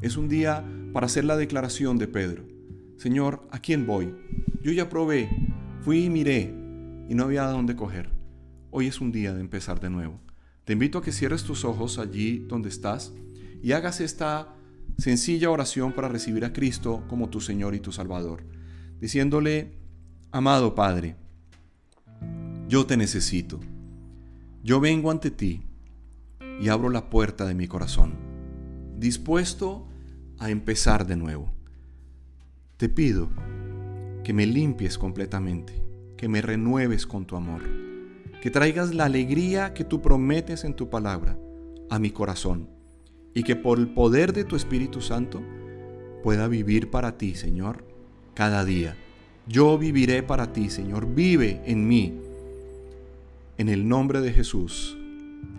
Es 0.01 0.17
un 0.17 0.29
día 0.29 0.65
para 0.93 1.07
hacer 1.07 1.25
la 1.25 1.37
declaración 1.37 1.99
de 1.99 2.09
Pedro. 2.09 2.45
Señor, 2.97 3.47
¿a 3.51 3.59
quién 3.59 3.87
voy? 3.87 4.15
Yo 4.63 4.73
ya 4.73 4.89
probé, 4.89 5.29
fui 5.83 6.05
y 6.05 6.11
miré 6.11 6.55
y 7.09 7.15
no 7.15 7.25
había 7.25 7.45
dónde 7.45 7.77
coger. 7.77 8.11
Hoy 8.71 8.87
es 8.87 9.01
un 9.01 9.13
día 9.13 9.35
de 9.35 9.41
empezar 9.41 9.81
de 9.81 9.91
nuevo. 9.91 10.21
Te 10.65 10.75
invito 10.75 10.99
a 10.99 11.03
que 11.03 11.13
cierres 11.13 11.45
tus 11.45 11.65
ojos 11.65 11.99
allí 11.99 12.45
donde 12.49 12.69
estás 12.69 13.13
y 13.63 13.73
hagas 13.73 14.01
esta 14.01 14.55
sencilla 14.99 15.51
oración 15.51 15.93
para 15.93 16.09
recibir 16.09 16.45
a 16.45 16.53
Cristo 16.53 17.05
como 17.09 17.31
tu 17.31 17.41
Señor 17.41 17.77
y 17.77 17.81
tu 17.81 17.93
Salvador, 17.93 18.43
diciéndole, 19.01 19.79
amado 20.33 20.75
Padre, 20.75 21.15
yo 22.69 22.85
te 22.85 22.97
necesito. 22.97 23.61
Yo 24.65 24.81
vengo 24.81 25.13
ante 25.13 25.31
ti 25.31 25.63
y 26.61 26.69
abro 26.69 26.91
la 26.91 27.09
puerta 27.09 27.47
de 27.47 27.55
mi 27.55 27.69
corazón, 27.69 28.15
dispuesto 28.99 29.87
a 30.39 30.51
empezar 30.51 31.07
de 31.07 31.17
nuevo. 31.17 31.55
Te 32.77 32.89
pido 32.89 33.31
que 34.25 34.33
me 34.33 34.47
limpies 34.47 34.99
completamente, 34.99 35.81
que 36.17 36.29
me 36.29 36.43
renueves 36.43 37.07
con 37.07 37.25
tu 37.25 37.37
amor, 37.37 37.63
que 38.43 38.51
traigas 38.51 38.93
la 38.93 39.05
alegría 39.05 39.75
que 39.75 39.85
tú 39.85 40.03
prometes 40.03 40.65
en 40.65 40.75
tu 40.75 40.91
palabra 40.91 41.39
a 41.89 42.01
mi 42.01 42.11
corazón 42.11 42.78
y 43.35 43.43
que 43.43 43.57
por 43.57 43.79
el 43.79 43.89
poder 43.89 44.33
de 44.33 44.45
tu 44.45 44.57
Espíritu 44.57 45.01
Santo 45.01 45.43
pueda 46.23 46.49
vivir 46.49 46.91
para 46.91 47.17
ti, 47.19 47.35
Señor, 47.35 47.85
cada 48.35 48.65
día. 48.65 48.97
Yo 49.47 49.79
viviré 49.79 50.23
para 50.23 50.53
ti, 50.53 50.71
Señor, 50.71 51.15
vive 51.15 51.63
en 51.65 51.89
mí. 51.89 52.21
En 53.57 53.69
el 53.69 53.89
nombre 53.89 54.21
de 54.21 54.33
Jesús, 54.33 54.97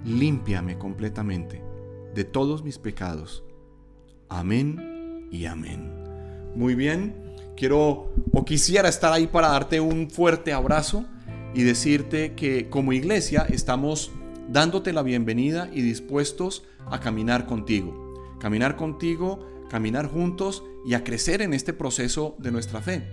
límpiame 0.05 0.77
completamente 0.77 1.61
de 2.13 2.23
todos 2.23 2.63
mis 2.63 2.77
pecados. 2.77 3.43
Amén 4.29 5.27
y 5.31 5.45
amén. 5.45 5.91
Muy 6.55 6.75
bien, 6.75 7.15
quiero 7.55 8.13
o 8.31 8.45
quisiera 8.45 8.89
estar 8.89 9.11
ahí 9.11 9.27
para 9.27 9.49
darte 9.49 9.79
un 9.79 10.09
fuerte 10.09 10.53
abrazo 10.53 11.05
y 11.53 11.63
decirte 11.63 12.33
que 12.33 12.69
como 12.69 12.93
iglesia 12.93 13.45
estamos 13.49 14.11
dándote 14.51 14.93
la 14.93 15.03
bienvenida 15.03 15.69
y 15.71 15.81
dispuestos 15.81 16.63
a 16.89 16.99
caminar 16.99 17.45
contigo. 17.45 18.37
Caminar 18.39 18.75
contigo, 18.75 19.47
caminar 19.69 20.07
juntos 20.07 20.63
y 20.85 20.95
a 20.95 21.03
crecer 21.03 21.41
en 21.43 21.53
este 21.53 21.71
proceso 21.71 22.35
de 22.39 22.51
nuestra 22.51 22.81
fe. 22.81 23.07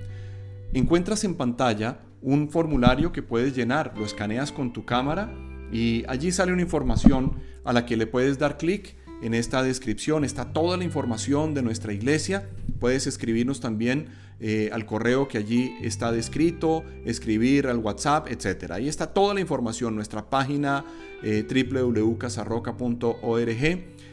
Encuentras 0.72 1.24
en 1.24 1.34
pantalla 1.34 2.01
un 2.22 2.49
formulario 2.49 3.12
que 3.12 3.22
puedes 3.22 3.55
llenar, 3.55 3.93
lo 3.97 4.07
escaneas 4.07 4.51
con 4.51 4.72
tu 4.72 4.87
cámara 4.87 5.30
y 5.70 6.05
allí 6.09 6.32
sale 6.32 6.53
una 6.53 6.62
información 6.62 7.34
a 7.64 7.72
la 7.72 7.84
que 7.84 7.97
le 7.97 8.07
puedes 8.07 8.39
dar 8.39 8.57
clic 8.57 8.97
en 9.23 9.35
esta 9.35 9.62
descripción 9.62 10.25
está 10.25 10.53
toda 10.53 10.77
la 10.77 10.83
información 10.85 11.55
de 11.55 11.62
nuestra 11.62 11.93
iglesia. 11.93 12.49
Puedes 12.79 13.07
escribirnos 13.07 13.61
también 13.61 14.09
eh, 14.39 14.69
al 14.73 14.85
correo 14.85 15.29
que 15.29 15.39
allí 15.39 15.73
está 15.81 16.12
descrito, 16.12 16.85
escribir 17.05 17.69
al 17.69 17.79
WhatsApp, 17.79 18.29
etc. 18.31 18.73
Ahí 18.73 18.87
está 18.89 19.14
toda 19.14 19.33
la 19.33 19.41
información, 19.41 19.95
nuestra 19.95 20.29
página 20.29 20.85
eh, 21.23 21.47
www.casarroca.org. 21.49 23.64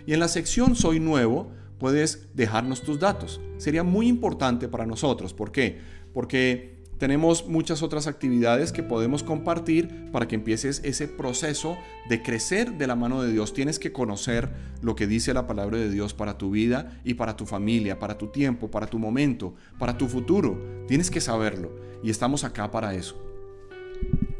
Y 0.05 0.13
en 0.13 0.19
la 0.19 0.29
sección 0.29 0.75
Soy 0.75 1.01
Nuevo 1.01 1.51
puedes 1.77 2.29
dejarnos 2.33 2.83
tus 2.83 2.99
datos. 2.99 3.41
Sería 3.57 3.83
muy 3.83 4.07
importante 4.07 4.69
para 4.69 4.85
nosotros. 4.85 5.33
¿Por 5.33 5.51
qué? 5.51 5.81
Porque 6.13 6.82
tenemos 6.97 7.47
muchas 7.47 7.83
otras 7.83 8.07
actividades 8.07 8.71
que 8.71 8.83
podemos 8.83 9.23
compartir 9.23 10.11
para 10.11 10.27
que 10.27 10.35
empieces 10.35 10.81
ese 10.83 11.07
proceso 11.07 11.77
de 12.07 12.21
crecer 12.21 12.77
de 12.77 12.87
la 12.87 12.95
mano 12.95 13.21
de 13.21 13.31
Dios. 13.31 13.53
Tienes 13.53 13.79
que 13.79 13.91
conocer 13.91 14.51
lo 14.81 14.95
que 14.95 15.07
dice 15.07 15.33
la 15.33 15.47
palabra 15.47 15.77
de 15.77 15.89
Dios 15.89 16.13
para 16.13 16.37
tu 16.37 16.51
vida 16.51 16.99
y 17.03 17.15
para 17.15 17.35
tu 17.35 17.45
familia, 17.45 17.99
para 17.99 18.17
tu 18.17 18.27
tiempo, 18.27 18.69
para 18.69 18.87
tu 18.87 18.99
momento, 18.99 19.55
para 19.79 19.97
tu 19.97 20.07
futuro. 20.07 20.85
Tienes 20.87 21.09
que 21.11 21.21
saberlo 21.21 21.71
y 22.03 22.09
estamos 22.09 22.43
acá 22.43 22.71
para 22.71 22.93
eso. 22.93 23.21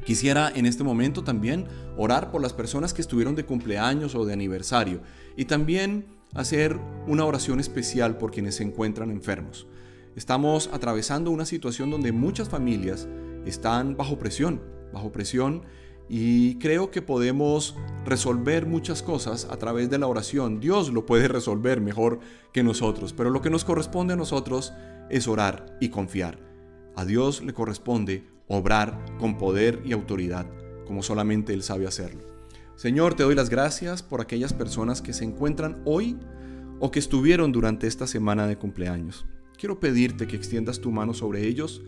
Quisiera 0.06 0.51
en 0.54 0.66
este 0.66 0.84
momento 0.84 1.24
también 1.24 1.66
orar 1.97 2.30
por 2.30 2.41
las 2.41 2.54
personas 2.54 2.93
que 2.93 3.01
estuvieron 3.01 3.36
de 3.36 3.45
cumpleaños 3.45 4.16
o 4.16 4.26
de 4.26 4.34
aniversario 4.34 5.01
y 5.38 5.45
también 5.45 6.06
hacer 6.34 6.78
una 7.08 7.26
oración 7.26 7.60
especial 7.60 8.18
por 8.18 8.32
quienes 8.32 8.56
se 8.56 8.64
encuentran 8.64 9.12
enfermos. 9.12 9.68
Estamos 10.16 10.70
atravesando 10.72 11.32
una 11.32 11.45
situación 11.45 11.89
donde 11.89 12.11
muchas 12.11 12.47
familias 12.47 13.07
están 13.45 13.97
bajo 13.97 14.20
presión, 14.20 14.61
bajo 14.93 15.11
presión 15.11 15.64
Y 16.09 16.59
creo 16.59 16.91
que 16.91 17.01
podemos 17.01 17.76
resolver 18.05 18.66
muchas 18.68 19.01
cosas 19.01 19.47
a 19.49 19.57
través 19.57 19.89
de 19.89 19.97
la 19.97 20.07
oración. 20.07 20.59
Dios 20.59 20.91
lo 20.91 21.05
puede 21.05 21.28
resolver 21.28 21.82
mejor 21.82 22.20
que 22.51 22.61
nosotros, 22.61 23.14
pero 23.14 23.30
lo 23.30 23.41
que 23.41 23.49
nos 23.49 23.64
corresponde 23.64 24.14
a 24.14 24.18
nosotros 24.18 24.74
es 25.09 25.28
orar 25.28 25.78
y 25.80 25.89
confiar. 25.89 26.38
A 26.95 27.05
Dios 27.05 27.41
le 27.41 27.53
corresponde 27.53 28.28
obrar 28.47 29.03
con 29.18 29.38
poder 29.38 29.82
y 29.86 29.93
autoridad, 29.93 30.45
como 30.86 31.01
solamente 31.01 31.53
Él 31.53 31.64
sabe 31.64 31.88
hacerlo. 31.88 32.22
Señor, 32.76 33.16
te 33.16 33.24
doy 33.24 33.34
las 33.34 33.49
gracias 33.49 34.03
por 34.03 34.20
aquellas 34.20 34.53
personas 34.53 35.01
que 35.01 35.14
se 35.14 35.24
encuentran 35.24 35.82
hoy 35.86 36.18
o 36.80 36.91
que 36.91 36.99
estuvieron 36.99 37.53
durante 37.53 37.88
esta 37.88 38.07
semana 38.07 38.45
de 38.45 38.57
cumpleaños. 38.57 39.26
Quiero 39.58 39.80
pedirte 39.80 40.28
que 40.28 40.36
extiendas 40.36 40.80
tu 40.80 40.91
mano 40.91 41.14
sobre 41.14 41.47
ellos, 41.47 41.82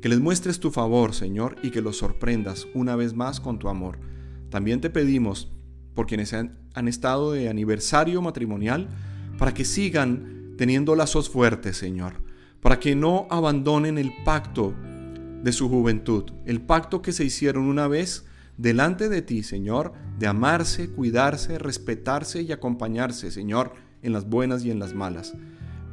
que 0.00 0.08
les 0.08 0.20
muestres 0.20 0.60
tu 0.60 0.70
favor, 0.70 1.14
Señor, 1.14 1.56
y 1.62 1.70
que 1.70 1.80
los 1.80 1.98
sorprendas 1.98 2.66
una 2.74 2.96
vez 2.96 3.14
más 3.14 3.40
con 3.40 3.58
tu 3.58 3.68
amor. 3.68 3.98
También 4.50 4.80
te 4.80 4.90
pedimos 4.90 5.50
por 5.94 6.06
quienes 6.06 6.32
han, 6.34 6.58
han 6.74 6.88
estado 6.88 7.32
de 7.32 7.48
aniversario 7.48 8.20
matrimonial, 8.20 8.88
para 9.38 9.54
que 9.54 9.64
sigan 9.64 10.54
teniendo 10.56 10.94
lazos 10.94 11.28
fuertes, 11.28 11.76
Señor, 11.76 12.14
para 12.60 12.78
que 12.78 12.94
no 12.94 13.26
abandonen 13.30 13.98
el 13.98 14.12
pacto 14.24 14.74
de 15.42 15.52
su 15.52 15.68
juventud, 15.68 16.24
el 16.46 16.60
pacto 16.60 17.02
que 17.02 17.12
se 17.12 17.24
hicieron 17.24 17.64
una 17.64 17.88
vez 17.88 18.26
delante 18.56 19.08
de 19.08 19.22
ti, 19.22 19.42
Señor, 19.42 19.92
de 20.18 20.26
amarse, 20.26 20.88
cuidarse, 20.90 21.58
respetarse 21.58 22.42
y 22.42 22.52
acompañarse, 22.52 23.30
Señor, 23.30 23.72
en 24.02 24.12
las 24.12 24.28
buenas 24.28 24.64
y 24.64 24.70
en 24.70 24.78
las 24.78 24.94
malas. 24.94 25.34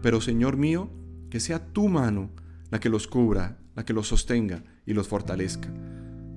Pero, 0.01 0.22
Señor 0.22 0.57
mío, 0.57 0.89
que 1.32 1.39
sea 1.39 1.65
tu 1.73 1.88
mano 1.88 2.29
la 2.69 2.79
que 2.79 2.89
los 2.89 3.07
cubra, 3.07 3.57
la 3.75 3.84
que 3.84 3.93
los 3.93 4.07
sostenga 4.07 4.63
y 4.86 4.93
los 4.93 5.07
fortalezca. 5.07 5.69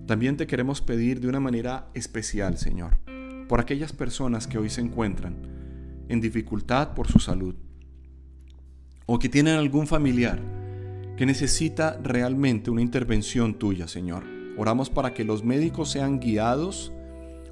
También 0.07 0.39
te 0.39 0.47
queremos 0.47 0.81
pedir 0.81 1.21
de 1.21 1.29
una 1.29 1.41
manera 1.41 1.91
especial, 1.93 2.57
Señor, 2.57 2.97
por 3.49 3.61
aquellas 3.61 3.93
personas 3.93 4.47
que 4.47 4.57
hoy 4.57 4.71
se 4.71 4.81
encuentran 4.81 5.37
en 6.09 6.21
dificultad 6.21 6.95
por 6.95 7.09
su 7.09 7.19
salud 7.19 7.57
o 9.07 9.19
que 9.19 9.29
tienen 9.29 9.57
algún 9.57 9.87
familiar 9.87 10.41
que 11.17 11.27
necesita 11.27 11.99
realmente 12.03 12.71
una 12.71 12.83
intervención 12.83 13.55
tuya, 13.55 13.89
Señor. 13.89 14.25
Oramos 14.57 14.91
para 14.91 15.13
que 15.13 15.25
los 15.25 15.45
médicos 15.45 15.91
sean 15.91 16.21
guiados. 16.21 16.93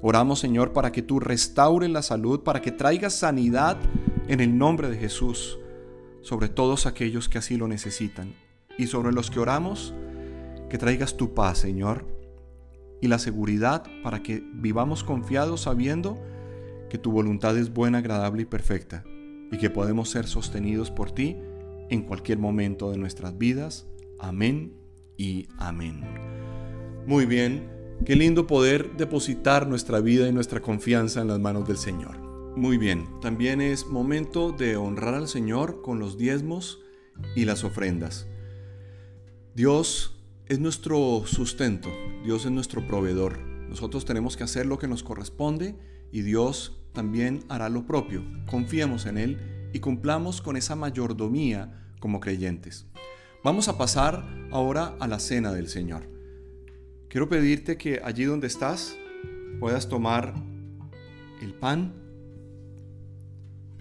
Oramos, 0.01 0.39
Señor, 0.39 0.73
para 0.73 0.91
que 0.91 1.01
tú 1.01 1.19
restaures 1.19 1.89
la 1.89 2.01
salud, 2.01 2.41
para 2.41 2.61
que 2.61 2.71
traigas 2.71 3.13
sanidad 3.13 3.77
en 4.27 4.39
el 4.39 4.57
nombre 4.57 4.89
de 4.89 4.97
Jesús 4.97 5.57
sobre 6.23 6.49
todos 6.49 6.87
aquellos 6.87 7.29
que 7.29 7.37
así 7.37 7.57
lo 7.57 7.67
necesitan. 7.67 8.33
Y 8.77 8.87
sobre 8.87 9.13
los 9.13 9.29
que 9.29 9.39
oramos, 9.39 9.93
que 10.69 10.79
traigas 10.79 11.15
tu 11.15 11.35
paz, 11.35 11.59
Señor, 11.59 12.07
y 13.01 13.07
la 13.07 13.19
seguridad 13.19 13.83
para 14.01 14.23
que 14.23 14.43
vivamos 14.53 15.03
confiados 15.03 15.61
sabiendo 15.61 16.17
que 16.89 16.97
tu 16.97 17.11
voluntad 17.11 17.57
es 17.57 17.71
buena, 17.71 17.99
agradable 17.99 18.43
y 18.43 18.45
perfecta, 18.45 19.03
y 19.51 19.57
que 19.57 19.69
podemos 19.69 20.09
ser 20.09 20.25
sostenidos 20.25 20.89
por 20.89 21.11
ti 21.11 21.37
en 21.89 22.03
cualquier 22.03 22.39
momento 22.39 22.89
de 22.89 22.97
nuestras 22.97 23.37
vidas. 23.37 23.85
Amén 24.19 24.73
y 25.17 25.47
amén. 25.57 26.01
Muy 27.05 27.25
bien, 27.25 27.69
qué 28.05 28.15
lindo 28.15 28.47
poder 28.47 28.95
depositar 28.95 29.67
nuestra 29.67 29.99
vida 29.99 30.27
y 30.27 30.31
nuestra 30.31 30.61
confianza 30.61 31.21
en 31.21 31.27
las 31.27 31.39
manos 31.39 31.67
del 31.67 31.77
Señor. 31.77 32.22
Muy 32.55 32.77
bien, 32.77 33.19
también 33.19 33.61
es 33.61 33.87
momento 33.87 34.51
de 34.51 34.77
honrar 34.77 35.15
al 35.15 35.27
Señor 35.27 35.81
con 35.81 35.97
los 35.97 36.19
diezmos 36.19 36.79
y 37.35 37.45
las 37.45 37.63
ofrendas. 37.63 38.27
Dios 39.55 40.23
es 40.45 40.59
nuestro 40.59 41.23
sustento, 41.25 41.89
Dios 42.23 42.45
es 42.45 42.51
nuestro 42.51 42.85
proveedor. 42.85 43.39
Nosotros 43.39 44.05
tenemos 44.05 44.37
que 44.37 44.43
hacer 44.43 44.67
lo 44.67 44.77
que 44.77 44.87
nos 44.87 45.01
corresponde 45.01 45.75
y 46.11 46.21
Dios 46.21 46.79
también 46.93 47.43
hará 47.49 47.69
lo 47.69 47.87
propio. 47.87 48.23
Confiemos 48.45 49.07
en 49.07 49.17
Él 49.17 49.69
y 49.73 49.79
cumplamos 49.79 50.39
con 50.39 50.55
esa 50.55 50.75
mayordomía 50.75 51.91
como 51.99 52.19
creyentes. 52.19 52.85
Vamos 53.43 53.67
a 53.67 53.79
pasar 53.79 54.23
ahora 54.51 54.95
a 54.99 55.07
la 55.07 55.17
cena 55.17 55.51
del 55.53 55.69
Señor. 55.69 56.07
Quiero 57.09 57.27
pedirte 57.27 57.77
que 57.77 57.99
allí 58.03 58.25
donde 58.25 58.45
estás 58.45 58.95
puedas 59.59 59.89
tomar 59.89 60.35
el 61.41 61.55
pan, 61.55 62.02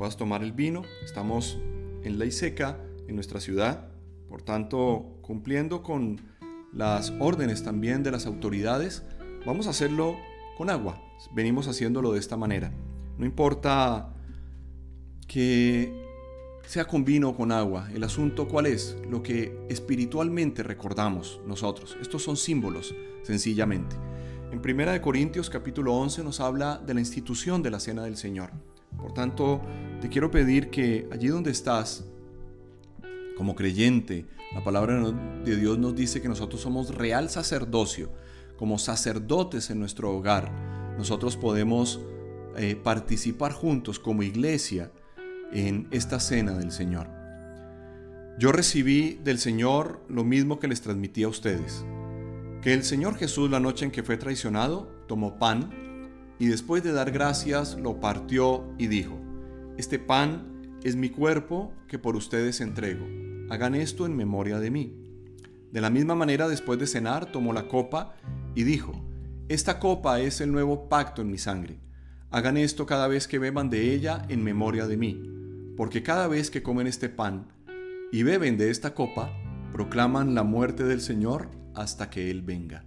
puedas 0.03 0.16
tomar 0.16 0.42
el 0.42 0.50
vino. 0.50 0.82
Estamos 1.05 1.61
en 2.03 2.18
ley 2.18 2.32
seca 2.32 2.76
en 3.07 3.14
nuestra 3.14 3.38
ciudad, 3.38 3.86
por 4.28 4.42
tanto, 4.42 5.20
cumpliendo 5.22 5.84
con 5.84 6.20
las 6.72 7.12
órdenes 7.20 7.62
también 7.62 8.03
de 8.03 8.11
las 8.11 8.26
autoridades, 8.26 9.05
vamos 9.46 9.68
a 9.68 9.70
hacerlo 9.70 10.16
con 10.59 10.70
agua. 10.70 11.00
Venimos 11.32 11.68
haciéndolo 11.68 12.11
de 12.11 12.18
esta 12.18 12.36
manera. 12.36 12.72
No 13.16 13.24
importa 13.24 14.12
que 15.28 15.92
sea 16.66 16.84
con 16.84 17.05
vino 17.05 17.28
o 17.28 17.36
con 17.36 17.53
agua. 17.53 17.88
El 17.94 18.03
asunto 18.03 18.48
cuál 18.48 18.66
es? 18.66 18.96
Lo 19.09 19.22
que 19.22 19.57
espiritualmente 19.68 20.64
recordamos 20.64 21.40
nosotros. 21.46 21.96
Estos 22.00 22.24
son 22.24 22.36
símbolos, 22.36 22.92
sencillamente. 23.22 23.94
En 24.50 24.59
1 24.59 25.00
Corintios 25.00 25.48
capítulo 25.48 25.94
11 25.94 26.24
nos 26.24 26.40
habla 26.40 26.82
de 26.84 26.92
la 26.92 26.98
institución 26.98 27.62
de 27.62 27.70
la 27.70 27.78
cena 27.78 28.03
del 28.03 28.16
Señor. 28.16 28.50
Por 28.97 29.12
tanto, 29.12 29.61
te 30.01 30.09
quiero 30.09 30.30
pedir 30.30 30.70
que 30.70 31.09
allí 31.12 31.28
donde 31.28 31.51
estás, 31.51 32.05
como 33.36 33.55
creyente, 33.55 34.26
la 34.55 34.62
palabra 34.62 35.01
de 35.45 35.57
Dios 35.57 35.78
nos 35.78 35.95
dice 35.95 36.20
que 36.20 36.28
nosotros 36.28 36.61
somos 36.61 36.95
real 36.95 37.30
sacerdocio, 37.30 38.11
como 38.57 38.78
sacerdotes 38.78 39.70
en 39.70 39.80
nuestro 39.80 40.11
hogar. 40.11 40.53
Nosotros 40.99 41.36
podemos 41.36 42.01
eh, 42.57 42.76
participar 42.76 43.53
juntos 43.53 43.99
como 43.99 44.22
iglesia 44.22 44.93
en 45.53 45.88
esta 45.90 46.20
cena 46.20 46.53
del 46.53 46.70
Señor. 46.70 47.09
Yo 48.38 48.53
recibí 48.53 49.20
del 49.22 49.38
Señor 49.38 50.03
lo 50.09 50.24
mismo 50.24 50.59
que 50.59 50.68
les 50.68 50.80
transmití 50.80 51.22
a 51.22 51.28
ustedes, 51.28 51.84
que 52.62 52.72
el 52.72 52.82
Señor 52.82 53.16
Jesús 53.16 53.51
la 53.51 53.61
noche 53.61 53.84
en 53.84 53.90
que 53.90 54.03
fue 54.03 54.16
traicionado 54.16 55.05
tomó 55.07 55.38
pan 55.38 55.70
y 56.43 56.49
después 56.49 56.82
de 56.82 56.90
dar 56.90 57.12
gracias 57.12 57.76
lo 57.78 58.01
partió 58.01 58.64
y 58.76 58.88
dijo, 58.88 59.16
este 59.76 60.01
pan 60.01 60.78
es 60.82 60.97
mi 60.97 61.09
cuerpo 61.09 61.72
que 61.86 62.01
por 62.01 62.16
ustedes 62.16 62.61
entrego, 62.61 63.07
hagan 63.49 63.76
esto 63.76 64.07
en 64.07 64.16
memoria 64.16 64.59
de 64.59 64.72
mí. 64.72 64.99
De 65.70 65.80
la 65.80 65.88
misma 65.88 66.16
manera 66.16 66.49
después 66.49 66.80
de 66.80 66.88
cenar 66.88 67.30
tomó 67.30 67.53
la 67.53 67.68
copa 67.68 68.16
y 68.57 68.64
dijo, 68.64 68.93
esta 69.49 69.78
copa 69.78 70.18
es 70.18 70.40
el 70.40 70.51
nuevo 70.51 70.88
pacto 70.88 71.22
en 71.22 71.30
mi 71.30 71.38
sangre, 71.38 71.78
hagan 72.32 72.57
esto 72.57 72.86
cada 72.86 73.07
vez 73.07 73.28
que 73.28 73.38
beban 73.38 73.70
de 73.70 73.95
ella 73.95 74.26
en 74.28 74.43
memoria 74.43 74.88
de 74.88 74.97
mí 74.97 75.28
porque 75.76 76.03
cada 76.03 76.26
vez 76.26 76.51
que 76.51 76.64
comen 76.64 76.88
este 76.88 77.09
pan 77.09 77.47
y 78.11 78.24
beben 78.24 78.59
de 78.59 78.70
esta 78.70 78.95
copa, 78.95 79.30
proclaman 79.70 80.34
la 80.34 80.43
muerte 80.43 80.82
del 80.82 81.01
Señor 81.01 81.49
hasta 81.76 82.11
que 82.11 82.32
Él 82.32 82.43
venga. 82.43 82.84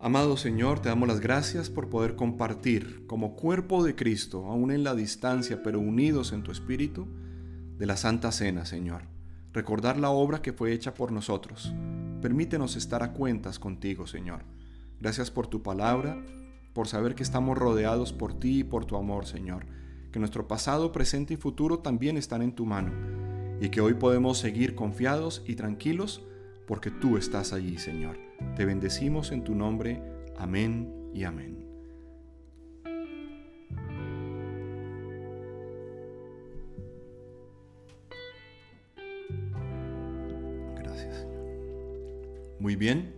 Amado 0.00 0.36
Señor, 0.36 0.80
te 0.80 0.88
damos 0.88 1.08
las 1.08 1.20
gracias 1.20 1.70
por 1.70 1.90
poder 1.90 2.16
compartir 2.16 3.06
como 3.06 3.36
cuerpo 3.36 3.84
de 3.84 3.94
Cristo, 3.94 4.46
aún 4.46 4.70
en 4.70 4.82
la 4.82 4.94
distancia, 4.94 5.62
pero 5.62 5.78
unidos 5.78 6.32
en 6.32 6.42
tu 6.42 6.50
Espíritu, 6.50 7.06
de 7.76 7.86
la 7.86 7.96
Santa 7.96 8.32
Cena, 8.32 8.64
Señor. 8.64 9.02
Recordar 9.52 9.98
la 9.98 10.10
obra 10.10 10.42
que 10.42 10.52
fue 10.52 10.72
hecha 10.72 10.94
por 10.94 11.12
nosotros. 11.12 11.72
Permítenos 12.22 12.76
estar 12.76 13.02
a 13.02 13.12
cuentas 13.12 13.58
contigo, 13.58 14.06
Señor. 14.06 14.42
Gracias 15.00 15.30
por 15.30 15.46
tu 15.46 15.62
palabra, 15.62 16.20
por 16.72 16.88
saber 16.88 17.14
que 17.14 17.22
estamos 17.22 17.56
rodeados 17.56 18.12
por 18.12 18.38
ti 18.38 18.60
y 18.60 18.64
por 18.64 18.86
tu 18.86 18.96
amor, 18.96 19.26
Señor 19.26 19.66
que 20.10 20.18
nuestro 20.18 20.48
pasado, 20.48 20.92
presente 20.92 21.34
y 21.34 21.36
futuro 21.36 21.78
también 21.78 22.16
están 22.16 22.42
en 22.42 22.52
tu 22.52 22.66
mano 22.66 22.92
y 23.60 23.68
que 23.68 23.80
hoy 23.80 23.94
podemos 23.94 24.38
seguir 24.38 24.74
confiados 24.74 25.42
y 25.46 25.54
tranquilos 25.54 26.22
porque 26.66 26.90
tú 26.90 27.16
estás 27.16 27.52
allí, 27.52 27.78
Señor. 27.78 28.29
Te 28.56 28.64
bendecimos 28.64 29.32
en 29.32 29.44
tu 29.44 29.54
nombre. 29.54 30.02
Amén 30.36 31.10
y 31.14 31.24
amén. 31.24 31.66
Gracias, 40.76 41.18
Señor. 41.18 41.40
Muy 42.58 42.76
bien. 42.76 43.14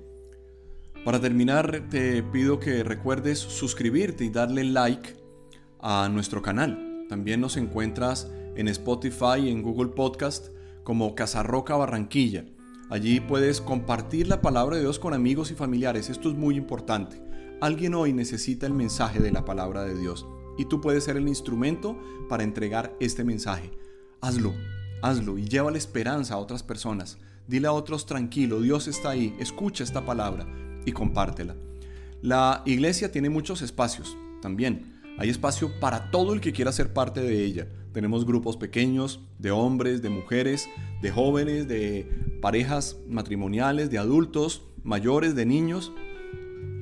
Para 1.05 1.21
terminar, 1.21 1.89
te 1.91 2.23
pido 2.23 2.61
que 2.61 2.85
recuerdes 2.85 3.41
suscribirte 3.41 4.25
y 4.25 4.31
darle 4.31 4.63
like 4.65 5.17
a 5.81 6.09
nuestro 6.09 6.43
canal. 6.43 7.07
También 7.09 7.41
nos 7.41 7.57
encuentras 7.57 8.31
en 8.55 8.69
Spotify 8.69 9.41
y 9.45 9.51
en 9.51 9.63
Google 9.63 9.91
Podcast 9.91 10.49
como 10.85 11.15
Casarroca 11.15 11.77
Barranquilla. 11.77 12.45
Allí 12.93 13.21
puedes 13.21 13.63
compartir 13.63 14.29
la 14.29 14.43
palabra 14.43 14.77
de 14.77 14.83
Dios 14.83 14.99
con 14.99 15.15
amigos 15.15 15.51
y 15.51 15.55
familiares. 15.55 16.11
Esto 16.11 16.29
es 16.29 16.37
muy 16.37 16.57
importante. 16.57 17.23
Alguien 17.63 17.95
hoy 17.95 18.13
necesita 18.13 18.67
el 18.67 18.75
mensaje 18.75 19.19
de 19.19 19.33
la 19.33 19.47
palabra 19.47 19.83
de 19.83 19.99
Dios 19.99 20.27
y 20.59 20.67
tú 20.67 20.83
puedes 20.83 21.05
ser 21.05 21.17
el 21.17 21.27
instrumento 21.27 21.99
para 22.29 22.43
entregar 22.43 22.95
este 23.01 23.25
mensaje. 23.25 23.71
Hazlo, 24.21 24.53
hazlo 25.01 25.39
y 25.39 25.49
lleva 25.49 25.71
la 25.71 25.79
esperanza 25.79 26.35
a 26.35 26.37
otras 26.37 26.63
personas. 26.63 27.17
Dile 27.49 27.67
a 27.67 27.73
otros 27.73 28.05
tranquilo, 28.05 28.61
Dios 28.61 28.87
está 28.89 29.09
ahí, 29.09 29.35
escucha 29.39 29.85
esta 29.85 30.05
palabra 30.05 30.47
y 30.85 30.93
compártela. 30.93 31.57
La 32.21 32.63
iglesia 32.67 33.11
tiene 33.11 33.31
muchos 33.31 33.63
espacios 33.63 34.19
también. 34.43 35.01
Hay 35.17 35.31
espacio 35.31 35.81
para 35.81 36.11
todo 36.11 36.35
el 36.35 36.43
que 36.43 36.53
quiera 36.53 36.73
ser 36.73 36.93
parte 36.93 37.23
de 37.23 37.43
ella. 37.43 37.69
Tenemos 37.95 38.27
grupos 38.27 38.59
pequeños 38.59 39.21
de 39.39 39.51
hombres, 39.51 40.03
de 40.03 40.11
mujeres, 40.11 40.69
de 41.01 41.11
jóvenes, 41.11 41.69
de 41.69 42.32
parejas 42.43 42.99
matrimoniales, 43.09 43.89
de 43.89 43.97
adultos, 43.97 44.65
mayores, 44.83 45.35
de 45.35 45.47
niños. 45.47 45.93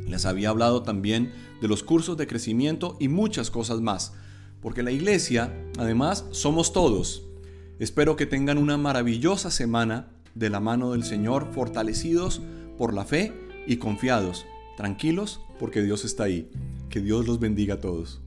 Les 0.08 0.26
había 0.26 0.48
hablado 0.48 0.82
también 0.82 1.32
de 1.60 1.68
los 1.68 1.84
cursos 1.84 2.16
de 2.16 2.26
crecimiento 2.26 2.96
y 2.98 3.06
muchas 3.06 3.52
cosas 3.52 3.80
más. 3.80 4.14
Porque 4.60 4.82
la 4.82 4.90
iglesia, 4.90 5.54
además, 5.78 6.24
somos 6.32 6.72
todos. 6.72 7.26
Espero 7.78 8.16
que 8.16 8.26
tengan 8.26 8.58
una 8.58 8.76
maravillosa 8.76 9.50
semana 9.50 10.08
de 10.34 10.50
la 10.50 10.60
mano 10.60 10.92
del 10.92 11.04
Señor, 11.04 11.48
fortalecidos 11.52 12.40
por 12.76 12.94
la 12.94 13.04
fe 13.04 13.32
y 13.66 13.76
confiados, 13.76 14.46
tranquilos 14.76 15.40
porque 15.58 15.82
Dios 15.82 16.04
está 16.04 16.24
ahí. 16.24 16.50
Que 16.88 17.00
Dios 17.00 17.26
los 17.26 17.38
bendiga 17.38 17.74
a 17.74 17.80
todos. 17.80 18.20